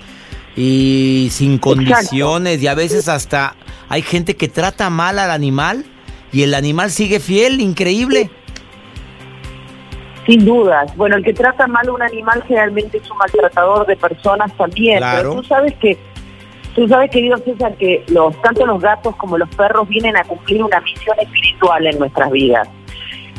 Y 0.56 1.28
sin 1.30 1.56
condiciones. 1.56 2.62
Y 2.62 2.66
a 2.66 2.74
veces 2.74 3.08
hasta 3.08 3.56
hay 3.88 4.02
gente 4.02 4.36
que 4.36 4.46
trata 4.48 4.90
mal 4.90 5.18
al 5.18 5.30
animal 5.30 5.86
y 6.32 6.42
el 6.42 6.52
animal 6.54 6.90
sigue 6.90 7.18
fiel, 7.18 7.62
increíble. 7.62 8.30
Sin 10.26 10.44
dudas. 10.44 10.94
Bueno, 10.96 11.16
el 11.16 11.24
que 11.24 11.32
trata 11.32 11.66
mal 11.66 11.88
a 11.88 11.92
un 11.92 12.02
animal 12.02 12.44
generalmente 12.46 12.98
es 12.98 13.10
un 13.10 13.16
maltratador 13.16 13.86
de 13.86 13.96
personas 13.96 14.54
también. 14.58 15.00
Pero 15.00 15.36
tú 15.36 15.44
sabes 15.44 15.72
que, 15.76 15.96
tú 16.74 16.86
sabes, 16.86 17.10
querido 17.10 17.38
César, 17.38 17.74
que 17.78 18.04
los, 18.08 18.38
tanto 18.42 18.66
los 18.66 18.82
gatos 18.82 19.16
como 19.16 19.38
los 19.38 19.48
perros 19.56 19.88
vienen 19.88 20.14
a 20.18 20.24
cumplir 20.24 20.62
una 20.62 20.78
misión 20.80 21.16
espiritual 21.18 21.86
en 21.86 21.98
nuestras 21.98 22.30
vidas. 22.30 22.68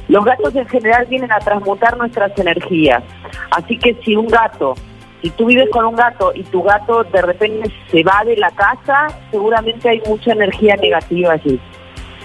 Los 0.10 0.26
gatos 0.26 0.56
en 0.56 0.68
general 0.68 1.06
vienen 1.06 1.32
a 1.32 1.38
transmutar 1.38 1.96
nuestras 1.96 2.38
energías. 2.40 3.04
Así 3.52 3.78
que 3.78 3.94
si 4.04 4.16
un 4.16 4.26
gato, 4.26 4.74
si 5.22 5.30
tú 5.30 5.46
vives 5.46 5.70
con 5.70 5.86
un 5.86 5.96
gato 5.96 6.32
y 6.34 6.42
tu 6.44 6.64
gato 6.64 7.04
de 7.04 7.22
repente 7.22 7.72
se 7.92 8.04
va 8.04 8.24
de 8.26 8.36
la 8.36 8.50
casa, 8.50 9.08
seguramente 9.30 9.88
hay 9.88 10.02
mucha 10.08 10.32
energía 10.32 10.76
negativa 10.78 11.34
allí. 11.34 11.60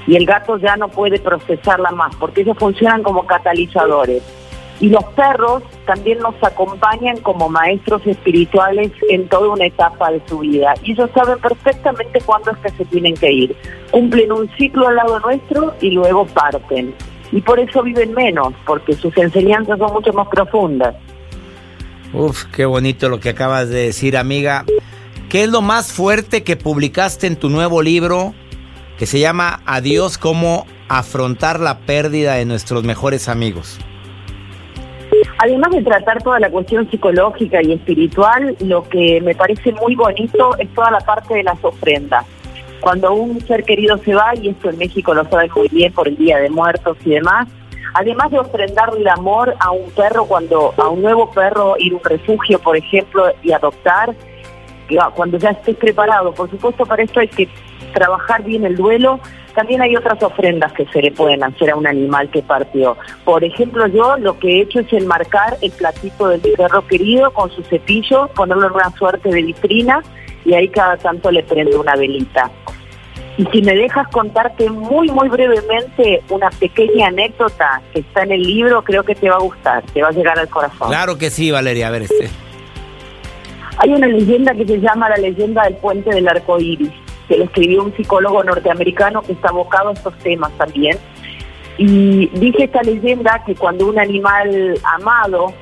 Y 0.06 0.16
el 0.16 0.24
gato 0.24 0.56
ya 0.56 0.76
no 0.76 0.88
puede 0.88 1.18
procesarla 1.18 1.90
más, 1.90 2.16
porque 2.16 2.40
ellos 2.40 2.56
funcionan 2.58 3.02
como 3.02 3.26
catalizadores. 3.26 4.22
Y 4.80 4.88
los 4.88 5.04
perros 5.04 5.62
también 5.84 6.20
nos 6.20 6.34
acompañan 6.42 7.18
como 7.18 7.50
maestros 7.50 8.06
espirituales 8.06 8.92
en 9.10 9.28
toda 9.28 9.50
una 9.50 9.66
etapa 9.66 10.10
de 10.10 10.22
su 10.26 10.38
vida. 10.38 10.72
Y 10.82 10.92
ellos 10.92 11.10
saben 11.14 11.38
perfectamente 11.38 12.18
cuándo 12.22 12.50
es 12.52 12.58
que 12.58 12.70
se 12.70 12.84
tienen 12.86 13.14
que 13.14 13.30
ir. 13.30 13.56
Cumplen 13.90 14.32
un 14.32 14.48
ciclo 14.56 14.88
al 14.88 14.96
lado 14.96 15.20
nuestro 15.20 15.74
y 15.82 15.90
luego 15.90 16.24
parten. 16.26 16.94
Y 17.34 17.42
por 17.42 17.58
eso 17.58 17.82
viven 17.82 18.14
menos, 18.14 18.54
porque 18.64 18.94
sus 18.94 19.14
enseñanzas 19.16 19.76
son 19.76 19.92
mucho 19.92 20.12
más 20.12 20.28
profundas. 20.28 20.94
Uf, 22.12 22.44
qué 22.44 22.64
bonito 22.64 23.08
lo 23.08 23.18
que 23.18 23.30
acabas 23.30 23.68
de 23.70 23.86
decir, 23.86 24.16
amiga. 24.16 24.64
¿Qué 25.28 25.42
es 25.42 25.50
lo 25.50 25.60
más 25.60 25.92
fuerte 25.92 26.44
que 26.44 26.54
publicaste 26.54 27.26
en 27.26 27.34
tu 27.34 27.48
nuevo 27.50 27.82
libro 27.82 28.34
que 28.98 29.06
se 29.06 29.18
llama 29.18 29.62
Adiós, 29.66 30.16
cómo 30.16 30.64
afrontar 30.88 31.58
la 31.58 31.78
pérdida 31.78 32.34
de 32.34 32.44
nuestros 32.44 32.84
mejores 32.84 33.28
amigos? 33.28 33.80
Además 35.38 35.72
de 35.72 35.82
tratar 35.82 36.22
toda 36.22 36.38
la 36.38 36.50
cuestión 36.50 36.88
psicológica 36.88 37.60
y 37.64 37.72
espiritual, 37.72 38.56
lo 38.60 38.88
que 38.88 39.20
me 39.22 39.34
parece 39.34 39.72
muy 39.72 39.96
bonito 39.96 40.56
es 40.60 40.72
toda 40.72 40.92
la 40.92 41.00
parte 41.00 41.34
de 41.34 41.42
las 41.42 41.58
ofrendas. 41.64 42.24
Cuando 42.84 43.14
un 43.14 43.40
ser 43.46 43.64
querido 43.64 43.96
se 43.96 44.14
va, 44.14 44.34
y 44.34 44.50
esto 44.50 44.68
en 44.68 44.76
México 44.76 45.14
lo 45.14 45.24
saben 45.30 45.50
muy 45.56 45.68
bien 45.68 45.90
por 45.94 46.06
el 46.06 46.18
Día 46.18 46.36
de 46.36 46.50
Muertos 46.50 46.98
y 47.06 47.12
demás, 47.12 47.48
además 47.94 48.30
de 48.30 48.38
ofrendarle 48.38 49.00
el 49.00 49.08
amor 49.08 49.54
a 49.58 49.70
un 49.70 49.90
perro, 49.92 50.26
cuando 50.26 50.74
a 50.76 50.90
un 50.90 51.00
nuevo 51.00 51.30
perro 51.30 51.76
ir 51.78 51.94
a 51.94 51.96
un 51.96 52.04
refugio, 52.04 52.58
por 52.58 52.76
ejemplo, 52.76 53.24
y 53.42 53.52
adoptar, 53.52 54.14
cuando 55.14 55.38
ya 55.38 55.52
estés 55.52 55.76
preparado, 55.76 56.34
por 56.34 56.50
supuesto 56.50 56.84
para 56.84 57.02
esto 57.02 57.20
hay 57.20 57.28
que 57.28 57.48
trabajar 57.94 58.42
bien 58.42 58.66
el 58.66 58.76
duelo, 58.76 59.18
también 59.54 59.80
hay 59.80 59.96
otras 59.96 60.22
ofrendas 60.22 60.70
que 60.74 60.84
se 60.88 61.00
le 61.00 61.10
pueden 61.10 61.42
hacer 61.42 61.70
a 61.70 61.76
un 61.76 61.86
animal 61.86 62.28
que 62.28 62.42
partió. 62.42 62.98
Por 63.24 63.44
ejemplo, 63.44 63.86
yo 63.86 64.18
lo 64.18 64.38
que 64.38 64.58
he 64.58 64.60
hecho 64.60 64.80
es 64.80 64.92
enmarcar 64.92 65.56
el 65.62 65.70
platito 65.70 66.28
del 66.28 66.42
perro 66.54 66.86
querido 66.86 67.32
con 67.32 67.50
su 67.50 67.62
cepillo, 67.62 68.28
ponerlo 68.34 68.66
en 68.66 68.72
una 68.74 68.90
suerte 68.90 69.30
de 69.30 69.40
vitrina 69.40 70.02
y 70.44 70.52
ahí 70.52 70.68
cada 70.68 70.98
tanto 70.98 71.30
le 71.30 71.42
prendo 71.44 71.80
una 71.80 71.96
velita. 71.96 72.50
Y 73.36 73.44
si 73.46 73.62
me 73.62 73.74
dejas 73.74 74.06
contarte 74.08 74.70
muy, 74.70 75.10
muy 75.10 75.28
brevemente 75.28 76.22
una 76.30 76.50
pequeña 76.50 77.08
anécdota 77.08 77.82
que 77.92 78.00
está 78.00 78.22
en 78.22 78.32
el 78.32 78.42
libro, 78.42 78.82
creo 78.84 79.02
que 79.02 79.14
te 79.14 79.28
va 79.28 79.36
a 79.36 79.40
gustar, 79.40 79.82
te 79.92 80.02
va 80.02 80.08
a 80.08 80.12
llegar 80.12 80.38
al 80.38 80.48
corazón. 80.48 80.88
Claro 80.88 81.18
que 81.18 81.30
sí, 81.30 81.50
Valeria, 81.50 81.88
a 81.88 81.90
ver 81.90 82.02
este. 82.02 82.30
Hay 83.78 83.90
una 83.90 84.06
leyenda 84.06 84.54
que 84.54 84.64
se 84.64 84.78
llama 84.78 85.08
la 85.08 85.16
leyenda 85.16 85.64
del 85.64 85.74
puente 85.74 86.10
del 86.10 86.28
arco 86.28 86.60
iris 86.60 86.92
que 87.28 87.38
lo 87.38 87.44
escribió 87.44 87.82
un 87.82 87.96
psicólogo 87.96 88.42
norteamericano 88.44 89.22
que 89.22 89.32
está 89.32 89.48
abocado 89.48 89.90
a 89.90 89.92
estos 89.92 90.14
temas 90.18 90.52
también. 90.58 90.98
Y 91.78 92.28
dice 92.38 92.64
esta 92.64 92.82
leyenda 92.82 93.42
que 93.44 93.54
cuando 93.54 93.86
un 93.86 93.98
animal 93.98 94.78
amado 94.84 95.52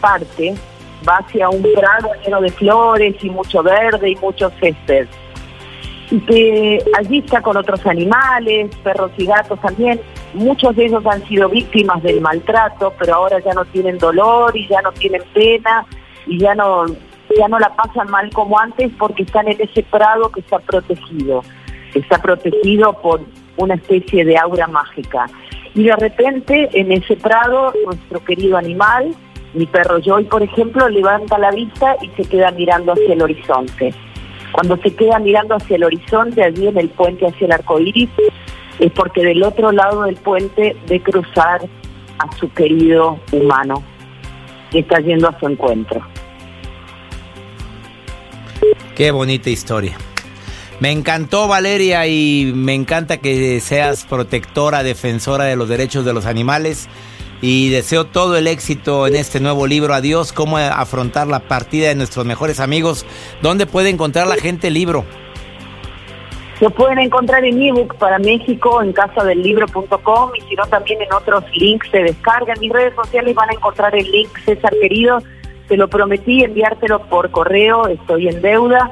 parte, 0.00 0.54
va 1.08 1.18
hacia 1.18 1.48
un 1.48 1.62
prado 1.62 2.10
lleno 2.24 2.40
de 2.40 2.50
flores 2.50 3.14
y 3.22 3.30
mucho 3.30 3.62
verde 3.62 4.10
y 4.10 4.16
muchos 4.16 4.52
césped. 4.60 5.06
Y 6.12 6.20
que 6.20 6.78
allí 6.98 7.20
está 7.20 7.40
con 7.40 7.56
otros 7.56 7.86
animales, 7.86 8.70
perros 8.84 9.12
y 9.16 9.24
gatos 9.24 9.58
también. 9.62 9.98
Muchos 10.34 10.76
de 10.76 10.84
ellos 10.84 11.06
han 11.06 11.26
sido 11.26 11.48
víctimas 11.48 12.02
del 12.02 12.20
maltrato, 12.20 12.92
pero 12.98 13.14
ahora 13.14 13.38
ya 13.40 13.54
no 13.54 13.64
tienen 13.64 13.96
dolor 13.96 14.54
y 14.54 14.68
ya 14.68 14.82
no 14.82 14.92
tienen 14.92 15.22
pena 15.32 15.86
y 16.26 16.38
ya 16.38 16.54
no 16.54 16.84
ya 17.38 17.48
no 17.48 17.58
la 17.58 17.74
pasan 17.74 18.10
mal 18.10 18.28
como 18.30 18.58
antes 18.58 18.90
porque 18.98 19.22
están 19.22 19.48
en 19.48 19.56
ese 19.58 19.82
prado 19.84 20.30
que 20.30 20.40
está 20.40 20.58
protegido, 20.58 21.42
está 21.94 22.20
protegido 22.20 22.92
por 23.00 23.22
una 23.56 23.74
especie 23.74 24.24
de 24.26 24.36
aura 24.36 24.66
mágica. 24.66 25.30
Y 25.74 25.84
de 25.84 25.96
repente 25.96 26.68
en 26.74 26.92
ese 26.92 27.16
prado 27.16 27.72
nuestro 27.86 28.22
querido 28.22 28.58
animal, 28.58 29.14
mi 29.54 29.64
perro 29.64 29.98
Joy 29.98 30.24
por 30.24 30.42
ejemplo, 30.42 30.86
levanta 30.90 31.38
la 31.38 31.52
vista 31.52 31.96
y 32.02 32.08
se 32.10 32.28
queda 32.28 32.50
mirando 32.50 32.92
hacia 32.92 33.14
el 33.14 33.22
horizonte. 33.22 33.94
Cuando 34.52 34.76
se 34.76 34.94
queda 34.94 35.18
mirando 35.18 35.54
hacia 35.54 35.76
el 35.76 35.84
horizonte, 35.84 36.42
allí 36.42 36.66
en 36.66 36.78
el 36.78 36.90
puente 36.90 37.26
hacia 37.26 37.46
el 37.46 37.52
arco 37.52 37.80
iris, 37.80 38.10
es 38.78 38.92
porque 38.92 39.24
del 39.24 39.42
otro 39.42 39.72
lado 39.72 40.02
del 40.02 40.16
puente 40.16 40.76
ve 40.88 41.00
cruzar 41.00 41.60
a 42.18 42.36
su 42.36 42.52
querido 42.52 43.18
humano 43.32 43.82
que 44.70 44.80
está 44.80 45.00
yendo 45.00 45.28
a 45.28 45.38
su 45.38 45.46
encuentro. 45.46 46.00
Qué 48.94 49.10
bonita 49.10 49.50
historia. 49.50 49.96
Me 50.80 50.90
encantó 50.90 51.48
Valeria 51.48 52.06
y 52.06 52.52
me 52.54 52.74
encanta 52.74 53.18
que 53.18 53.60
seas 53.60 54.04
protectora, 54.04 54.82
defensora 54.82 55.44
de 55.44 55.56
los 55.56 55.68
derechos 55.68 56.04
de 56.04 56.12
los 56.12 56.26
animales 56.26 56.88
y 57.42 57.68
deseo 57.68 58.06
todo 58.06 58.38
el 58.38 58.46
éxito 58.46 59.06
en 59.06 59.16
este 59.16 59.38
nuevo 59.40 59.66
libro. 59.66 59.92
Adiós, 59.92 60.32
cómo 60.32 60.56
afrontar 60.56 61.26
la 61.26 61.40
partida 61.40 61.88
de 61.88 61.94
nuestros 61.94 62.24
mejores 62.24 62.58
amigos. 62.58 63.04
¿Dónde 63.42 63.66
puede 63.66 63.90
encontrar 63.90 64.26
la 64.26 64.36
gente 64.36 64.68
el 64.68 64.74
libro? 64.74 65.04
Lo 66.60 66.70
pueden 66.70 67.00
encontrar 67.00 67.44
en 67.44 67.60
ebook 67.60 67.96
para 67.96 68.18
México 68.18 68.80
en 68.80 68.94
casadellibro.com 68.94 70.30
y 70.36 70.40
si 70.48 70.54
no 70.54 70.64
también 70.66 71.02
en 71.02 71.12
otros 71.12 71.44
links 71.54 71.90
se 71.90 71.98
descarga. 71.98 72.54
En 72.54 72.60
mis 72.60 72.72
redes 72.72 72.94
sociales 72.94 73.34
van 73.34 73.50
a 73.50 73.52
encontrar 73.52 73.94
el 73.94 74.10
link 74.10 74.30
César 74.46 74.72
Querido 74.80 75.18
te 75.72 75.78
lo 75.78 75.88
prometí 75.88 76.44
enviártelo 76.44 77.02
por 77.08 77.30
correo, 77.30 77.88
estoy 77.88 78.28
en 78.28 78.42
deuda. 78.42 78.90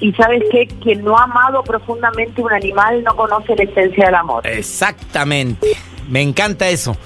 Y 0.00 0.12
sabes 0.14 0.42
que 0.50 0.66
quien 0.66 1.04
no 1.04 1.16
ha 1.16 1.22
amado 1.22 1.62
profundamente 1.62 2.42
un 2.42 2.52
animal 2.52 3.04
no 3.04 3.14
conoce 3.14 3.54
la 3.54 3.62
esencia 3.62 4.06
del 4.06 4.16
amor. 4.16 4.44
Exactamente. 4.44 5.76
Me 6.08 6.20
encanta 6.20 6.68
eso. 6.68 6.96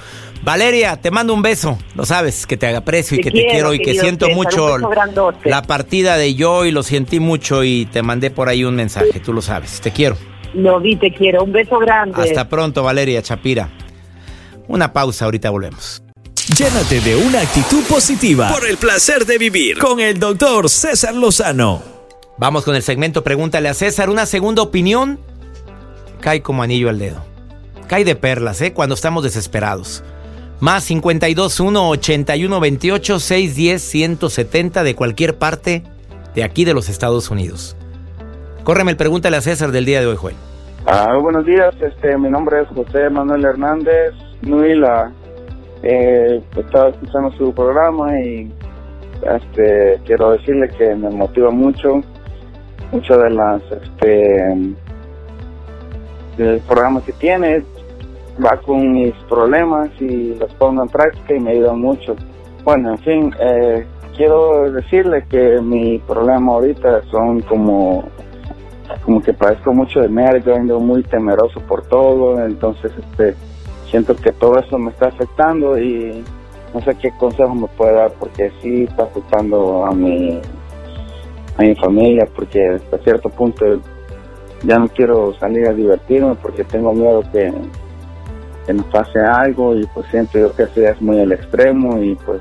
Valeria, 0.42 0.96
te 0.96 1.10
mando 1.10 1.34
un 1.34 1.42
beso. 1.42 1.78
Lo 1.94 2.04
sabes, 2.04 2.46
que 2.46 2.56
te 2.56 2.74
aprecio 2.74 3.16
y 3.16 3.20
que 3.20 3.30
te 3.30 3.46
quiero 3.46 3.74
y 3.74 3.78
que 3.78 3.94
siento 3.94 4.28
mucho 4.30 4.76
la 5.44 5.62
partida 5.62 6.16
de 6.16 6.34
yo 6.34 6.64
y 6.64 6.72
lo 6.72 6.82
sentí 6.82 7.20
mucho 7.20 7.62
y 7.62 7.86
te 7.86 8.02
mandé 8.02 8.30
por 8.30 8.48
ahí 8.48 8.64
un 8.64 8.74
mensaje. 8.74 9.20
Tú 9.20 9.32
lo 9.32 9.40
sabes. 9.40 9.80
Te 9.80 9.92
quiero. 9.92 10.16
Lo 10.54 10.80
vi, 10.80 10.96
te 10.96 11.12
quiero. 11.12 11.44
Un 11.44 11.52
beso 11.52 11.78
grande. 11.78 12.20
Hasta 12.20 12.48
pronto, 12.48 12.82
Valeria 12.82 13.22
Chapira. 13.22 13.70
Una 14.66 14.92
pausa, 14.92 15.26
ahorita 15.26 15.50
volvemos. 15.50 16.02
Llénate 16.56 17.00
de 17.00 17.16
una 17.16 17.40
actitud 17.40 17.84
positiva 17.84 18.52
por 18.52 18.66
el 18.68 18.76
placer 18.76 19.24
de 19.24 19.38
vivir 19.38 19.78
con 19.78 20.00
el 20.00 20.18
doctor 20.18 20.68
César 20.68 21.14
Lozano. 21.14 21.82
Vamos 22.36 22.64
con 22.64 22.74
el 22.74 22.82
segmento 22.82 23.22
Pregúntale 23.22 23.68
a 23.68 23.74
César. 23.74 24.10
Una 24.10 24.26
segunda 24.26 24.62
opinión 24.62 25.20
cae 26.20 26.42
como 26.42 26.64
anillo 26.64 26.88
al 26.88 26.98
dedo. 26.98 27.24
Cae 27.86 28.04
de 28.04 28.16
perlas, 28.16 28.60
¿eh? 28.60 28.72
Cuando 28.72 28.96
estamos 28.96 29.22
desesperados. 29.22 30.02
Más 30.62 30.86
521 30.86 31.88
81 31.88 32.60
28 32.60 33.18
610 33.18 33.82
170 33.82 34.84
de 34.84 34.94
cualquier 34.94 35.36
parte 35.36 35.82
de 36.36 36.44
aquí 36.44 36.64
de 36.64 36.72
los 36.72 36.88
Estados 36.88 37.32
Unidos. 37.32 37.76
Córreme 38.62 38.92
el 38.92 38.96
Pregúntale 38.96 39.36
a 39.36 39.40
César 39.40 39.72
del 39.72 39.84
día 39.84 39.98
de 39.98 40.06
hoy, 40.06 40.14
Joel. 40.14 40.36
Ah, 40.86 41.18
buenos 41.20 41.44
días, 41.46 41.74
este, 41.80 42.16
mi 42.16 42.30
nombre 42.30 42.62
es 42.62 42.68
José 42.68 43.10
Manuel 43.10 43.44
Hernández 43.44 44.14
Nuila 44.42 45.10
eh, 45.82 46.40
estaba 46.56 46.90
escuchando 46.90 47.32
su 47.32 47.52
programa 47.52 48.16
y 48.20 48.48
este, 49.22 50.00
quiero 50.04 50.30
decirle 50.30 50.68
que 50.78 50.94
me 50.94 51.10
motiva 51.10 51.50
mucho, 51.50 52.02
mucho 52.92 53.18
de 53.18 53.30
las 53.30 53.62
este, 53.82 54.76
del 56.36 56.60
programa 56.60 57.04
que 57.04 57.12
tiene, 57.14 57.64
va 58.44 58.56
con 58.58 58.92
mis 58.92 59.14
problemas 59.28 59.90
y 60.00 60.34
los 60.34 60.52
pongo 60.54 60.82
en 60.82 60.88
práctica 60.88 61.34
y 61.34 61.40
me 61.40 61.50
ayuda 61.52 61.72
mucho. 61.74 62.16
Bueno, 62.64 62.92
en 62.92 62.98
fin, 62.98 63.34
eh, 63.40 63.86
quiero 64.16 64.70
decirle 64.70 65.24
que 65.28 65.60
mi 65.60 65.98
problema 65.98 66.52
ahorita 66.52 67.02
son 67.10 67.40
como 67.42 68.04
como 69.04 69.22
que 69.22 69.32
padezco 69.32 69.72
mucho 69.72 70.00
de 70.00 70.08
nervios, 70.08 70.58
ando 70.58 70.78
muy 70.78 71.02
temeroso 71.02 71.60
por 71.60 71.82
todo, 71.86 72.44
entonces 72.44 72.92
este 72.98 73.34
siento 73.90 74.14
que 74.16 74.32
todo 74.32 74.58
eso 74.58 74.78
me 74.78 74.90
está 74.90 75.08
afectando 75.08 75.78
y 75.78 76.22
no 76.74 76.80
sé 76.82 76.94
qué 76.96 77.10
consejo 77.18 77.54
me 77.54 77.68
puede 77.68 77.94
dar 77.94 78.12
porque 78.18 78.50
sí 78.60 78.84
está 78.84 79.04
afectando 79.04 79.84
a 79.84 79.92
mi 79.92 80.40
a 81.58 81.62
mi 81.62 81.74
familia 81.76 82.26
porque 82.34 82.66
hasta 82.76 82.98
cierto 82.98 83.28
punto 83.28 83.64
ya 84.62 84.78
no 84.78 84.88
quiero 84.88 85.34
salir 85.34 85.66
a 85.68 85.72
divertirme 85.72 86.34
porque 86.36 86.64
tengo 86.64 86.92
miedo 86.92 87.22
que, 87.32 87.52
que 88.66 88.72
nos 88.72 88.86
pase 88.86 89.18
algo 89.18 89.76
y 89.76 89.86
pues 89.86 90.06
siento 90.10 90.38
yo 90.38 90.54
que 90.54 90.64
eso 90.64 90.80
ya 90.80 90.90
es 90.90 91.00
muy 91.00 91.18
el 91.18 91.32
extremo 91.32 92.02
y 92.02 92.14
pues 92.14 92.40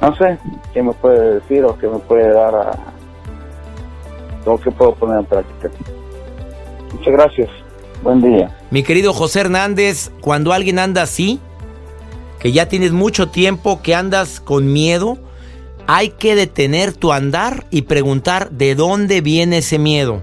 no 0.00 0.14
sé 0.16 0.38
qué 0.72 0.82
me 0.82 0.92
puede 0.92 1.40
decir 1.40 1.64
o 1.64 1.76
qué 1.78 1.88
me 1.88 1.98
puede 1.98 2.32
dar 2.32 2.54
a 2.54 2.78
lo 4.44 4.58
que 4.58 4.70
puedo 4.70 4.94
poner 4.94 5.18
en 5.20 5.24
práctica. 5.24 5.70
Muchas 6.92 7.12
gracias. 7.12 7.50
Buen 8.02 8.22
día. 8.22 8.56
Mi 8.70 8.82
querido 8.82 9.12
José 9.12 9.40
Hernández, 9.40 10.10
cuando 10.20 10.52
alguien 10.52 10.78
anda 10.78 11.02
así, 11.02 11.40
que 12.38 12.52
ya 12.52 12.68
tienes 12.68 12.92
mucho 12.92 13.28
tiempo, 13.28 13.80
que 13.82 13.94
andas 13.94 14.40
con 14.40 14.72
miedo, 14.72 15.18
hay 15.86 16.10
que 16.10 16.34
detener 16.34 16.92
tu 16.92 17.12
andar 17.12 17.66
y 17.70 17.82
preguntar 17.82 18.50
de 18.50 18.74
dónde 18.74 19.20
viene 19.20 19.58
ese 19.58 19.78
miedo. 19.78 20.22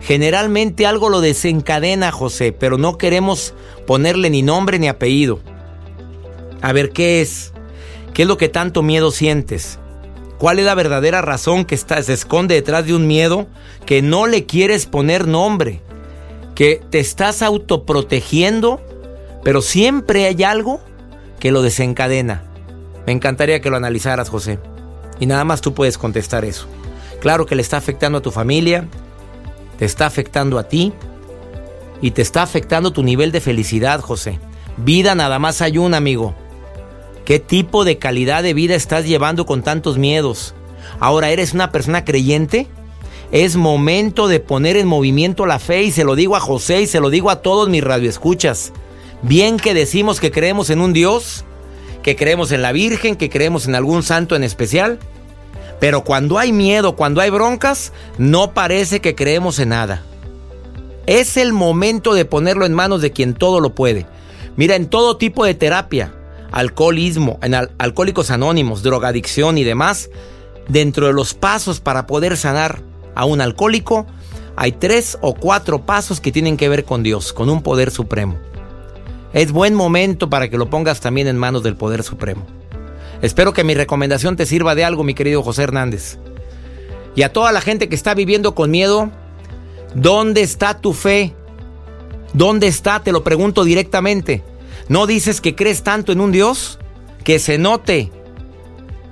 Generalmente 0.00 0.86
algo 0.86 1.08
lo 1.08 1.20
desencadena, 1.20 2.10
José, 2.10 2.52
pero 2.52 2.78
no 2.78 2.96
queremos 2.96 3.54
ponerle 3.86 4.30
ni 4.30 4.42
nombre 4.42 4.78
ni 4.78 4.88
apellido. 4.88 5.40
A 6.62 6.72
ver, 6.72 6.90
¿qué 6.90 7.20
es? 7.20 7.52
¿Qué 8.14 8.22
es 8.22 8.28
lo 8.28 8.38
que 8.38 8.48
tanto 8.48 8.82
miedo 8.82 9.10
sientes? 9.10 9.78
¿Cuál 10.38 10.58
es 10.58 10.64
la 10.64 10.74
verdadera 10.74 11.20
razón 11.20 11.66
que 11.66 11.74
está, 11.74 12.02
se 12.02 12.14
esconde 12.14 12.54
detrás 12.54 12.86
de 12.86 12.94
un 12.94 13.06
miedo 13.06 13.46
que 13.84 14.00
no 14.00 14.26
le 14.26 14.46
quieres 14.46 14.86
poner 14.86 15.28
nombre? 15.28 15.82
Que 16.54 16.80
te 16.90 16.98
estás 16.98 17.42
autoprotegiendo, 17.42 18.80
pero 19.44 19.60
siempre 19.60 20.26
hay 20.26 20.42
algo 20.42 20.80
que 21.38 21.52
lo 21.52 21.62
desencadena. 21.62 22.42
Me 23.06 23.12
encantaría 23.12 23.60
que 23.60 23.70
lo 23.70 23.76
analizaras, 23.76 24.30
José. 24.30 24.58
Y 25.18 25.26
nada 25.26 25.44
más 25.44 25.60
tú 25.60 25.74
puedes 25.74 25.98
contestar 25.98 26.44
eso. 26.44 26.66
Claro 27.20 27.44
que 27.44 27.54
le 27.54 27.62
está 27.62 27.76
afectando 27.76 28.18
a 28.18 28.22
tu 28.22 28.30
familia, 28.30 28.88
te 29.80 29.86
está 29.86 30.04
afectando 30.04 30.58
a 30.58 30.64
ti 30.64 30.92
y 32.02 32.10
te 32.10 32.20
está 32.20 32.42
afectando 32.42 32.90
tu 32.90 33.02
nivel 33.02 33.32
de 33.32 33.40
felicidad, 33.40 34.00
José. 34.02 34.38
Vida 34.76 35.14
nada 35.14 35.38
más 35.38 35.62
hay 35.62 35.78
una, 35.78 35.96
amigo. 35.96 36.34
¿Qué 37.24 37.38
tipo 37.38 37.86
de 37.86 37.96
calidad 37.96 38.42
de 38.42 38.52
vida 38.52 38.74
estás 38.74 39.06
llevando 39.06 39.46
con 39.46 39.62
tantos 39.62 39.96
miedos? 39.96 40.54
Ahora, 40.98 41.30
¿eres 41.30 41.54
una 41.54 41.72
persona 41.72 42.04
creyente? 42.04 42.66
Es 43.32 43.56
momento 43.56 44.28
de 44.28 44.38
poner 44.38 44.76
en 44.76 44.86
movimiento 44.86 45.46
la 45.46 45.58
fe 45.58 45.82
y 45.84 45.92
se 45.92 46.04
lo 46.04 46.14
digo 46.14 46.36
a 46.36 46.40
José 46.40 46.82
y 46.82 46.86
se 46.86 47.00
lo 47.00 47.08
digo 47.08 47.30
a 47.30 47.40
todos 47.40 47.70
mis 47.70 47.82
radioescuchas. 47.82 48.74
Bien 49.22 49.56
que 49.56 49.72
decimos 49.72 50.20
que 50.20 50.30
creemos 50.30 50.68
en 50.68 50.82
un 50.82 50.92
Dios, 50.92 51.46
que 52.02 52.16
creemos 52.16 52.52
en 52.52 52.60
la 52.60 52.72
Virgen, 52.72 53.16
que 53.16 53.30
creemos 53.30 53.66
en 53.66 53.74
algún 53.74 54.02
santo 54.02 54.36
en 54.36 54.44
especial, 54.44 54.98
pero 55.80 56.04
cuando 56.04 56.38
hay 56.38 56.52
miedo, 56.52 56.94
cuando 56.94 57.22
hay 57.22 57.30
broncas, 57.30 57.92
no 58.18 58.52
parece 58.52 59.00
que 59.00 59.14
creemos 59.14 59.58
en 59.58 59.70
nada. 59.70 60.02
Es 61.06 61.38
el 61.38 61.52
momento 61.52 62.14
de 62.14 62.26
ponerlo 62.26 62.66
en 62.66 62.74
manos 62.74 63.00
de 63.00 63.10
quien 63.10 63.34
todo 63.34 63.58
lo 63.58 63.74
puede. 63.74 64.06
Mira, 64.56 64.76
en 64.76 64.86
todo 64.86 65.16
tipo 65.16 65.44
de 65.44 65.54
terapia, 65.54 66.12
alcoholismo, 66.52 67.38
en 67.42 67.54
alcohólicos 67.54 68.30
anónimos, 68.30 68.82
drogadicción 68.82 69.56
y 69.56 69.64
demás, 69.64 70.10
dentro 70.68 71.06
de 71.06 71.14
los 71.14 71.32
pasos 71.32 71.80
para 71.80 72.06
poder 72.06 72.36
sanar 72.36 72.82
a 73.14 73.24
un 73.24 73.40
alcohólico, 73.40 74.06
hay 74.56 74.72
tres 74.72 75.16
o 75.22 75.34
cuatro 75.34 75.86
pasos 75.86 76.20
que 76.20 76.30
tienen 76.30 76.58
que 76.58 76.68
ver 76.68 76.84
con 76.84 77.02
Dios, 77.02 77.32
con 77.32 77.48
un 77.48 77.62
poder 77.62 77.90
supremo. 77.90 78.36
Es 79.32 79.50
buen 79.50 79.74
momento 79.74 80.28
para 80.28 80.50
que 80.50 80.58
lo 80.58 80.68
pongas 80.68 81.00
también 81.00 81.26
en 81.26 81.38
manos 81.38 81.62
del 81.62 81.76
poder 81.76 82.02
supremo. 82.02 82.59
Espero 83.22 83.52
que 83.52 83.64
mi 83.64 83.74
recomendación 83.74 84.36
te 84.36 84.46
sirva 84.46 84.74
de 84.74 84.84
algo, 84.84 85.04
mi 85.04 85.14
querido 85.14 85.42
José 85.42 85.64
Hernández. 85.64 86.18
Y 87.14 87.22
a 87.22 87.32
toda 87.32 87.52
la 87.52 87.60
gente 87.60 87.88
que 87.88 87.94
está 87.94 88.14
viviendo 88.14 88.54
con 88.54 88.70
miedo, 88.70 89.10
¿dónde 89.94 90.42
está 90.42 90.80
tu 90.80 90.92
fe? 90.92 91.34
¿Dónde 92.32 92.66
está? 92.66 93.00
Te 93.00 93.12
lo 93.12 93.24
pregunto 93.24 93.64
directamente. 93.64 94.42
¿No 94.88 95.06
dices 95.06 95.40
que 95.40 95.54
crees 95.54 95.82
tanto 95.82 96.12
en 96.12 96.20
un 96.20 96.32
Dios? 96.32 96.78
Que 97.24 97.38
se 97.38 97.58
note 97.58 98.10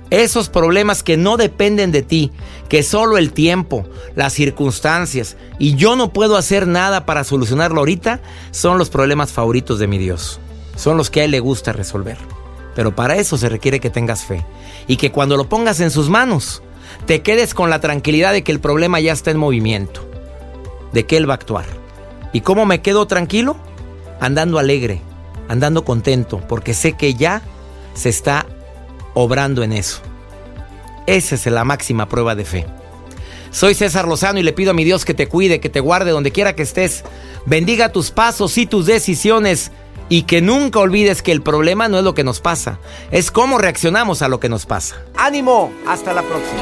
esos 0.09 0.49
problemas 0.49 1.03
que 1.03 1.17
no 1.17 1.37
dependen 1.37 1.91
de 1.91 2.01
ti, 2.01 2.31
que 2.67 2.81
solo 2.81 3.17
el 3.17 3.31
tiempo, 3.31 3.85
las 4.15 4.33
circunstancias 4.33 5.37
y 5.59 5.75
yo 5.75 5.95
no 5.95 6.13
puedo 6.13 6.35
hacer 6.35 6.67
nada 6.67 7.05
para 7.05 7.23
solucionarlo 7.23 7.79
ahorita, 7.79 8.21
son 8.51 8.77
los 8.77 8.89
problemas 8.89 9.31
favoritos 9.31 9.77
de 9.77 9.87
mi 9.87 9.97
Dios. 9.97 10.39
Son 10.75 10.97
los 10.97 11.09
que 11.09 11.21
a 11.21 11.25
Él 11.25 11.31
le 11.31 11.39
gusta 11.39 11.73
resolver. 11.73 12.17
Pero 12.79 12.95
para 12.95 13.17
eso 13.17 13.37
se 13.37 13.49
requiere 13.49 13.81
que 13.81 13.89
tengas 13.89 14.23
fe 14.23 14.45
y 14.87 14.95
que 14.95 15.11
cuando 15.11 15.35
lo 15.35 15.49
pongas 15.49 15.81
en 15.81 15.91
sus 15.91 16.07
manos, 16.09 16.63
te 17.07 17.21
quedes 17.21 17.53
con 17.53 17.69
la 17.69 17.81
tranquilidad 17.81 18.31
de 18.31 18.41
que 18.41 18.53
el 18.53 18.61
problema 18.61 19.01
ya 19.01 19.11
está 19.11 19.31
en 19.31 19.37
movimiento, 19.37 20.09
de 20.93 21.05
que 21.05 21.17
Él 21.17 21.29
va 21.29 21.33
a 21.33 21.35
actuar. 21.35 21.65
¿Y 22.31 22.39
cómo 22.39 22.65
me 22.65 22.81
quedo 22.81 23.05
tranquilo? 23.05 23.57
Andando 24.21 24.59
alegre, 24.59 25.01
andando 25.49 25.83
contento, 25.83 26.39
porque 26.47 26.73
sé 26.73 26.93
que 26.93 27.15
ya 27.15 27.41
se 27.95 28.07
está 28.07 28.45
obrando 29.13 29.61
en 29.61 29.73
eso. 29.73 29.99
Esa 31.05 31.35
es 31.35 31.45
la 31.47 31.65
máxima 31.65 32.07
prueba 32.07 32.33
de 32.33 32.45
fe. 32.45 32.65
Soy 33.51 33.73
César 33.73 34.07
Lozano 34.07 34.39
y 34.39 34.43
le 34.43 34.53
pido 34.53 34.71
a 34.71 34.73
mi 34.73 34.85
Dios 34.85 35.03
que 35.03 35.13
te 35.13 35.27
cuide, 35.27 35.59
que 35.59 35.67
te 35.67 35.81
guarde 35.81 36.11
donde 36.11 36.31
quiera 36.31 36.55
que 36.55 36.63
estés. 36.63 37.03
Bendiga 37.45 37.91
tus 37.91 38.09
pasos 38.11 38.57
y 38.57 38.65
tus 38.65 38.85
decisiones 38.85 39.73
y 40.09 40.23
que 40.23 40.41
nunca 40.41 40.79
olvides 40.79 41.21
que 41.21 41.31
el 41.31 41.41
problema 41.41 41.87
no 41.87 41.99
es 41.99 42.03
lo 42.03 42.13
que 42.13 42.23
nos 42.23 42.41
pasa, 42.41 42.79
es 43.11 43.31
cómo 43.31 43.57
reaccionamos 43.57 44.21
a 44.21 44.27
lo 44.27 44.39
que 44.39 44.49
nos 44.49 44.65
pasa. 44.65 45.01
¡Ánimo! 45.15 45.71
Hasta 45.87 46.13
la 46.13 46.23
próxima. 46.23 46.61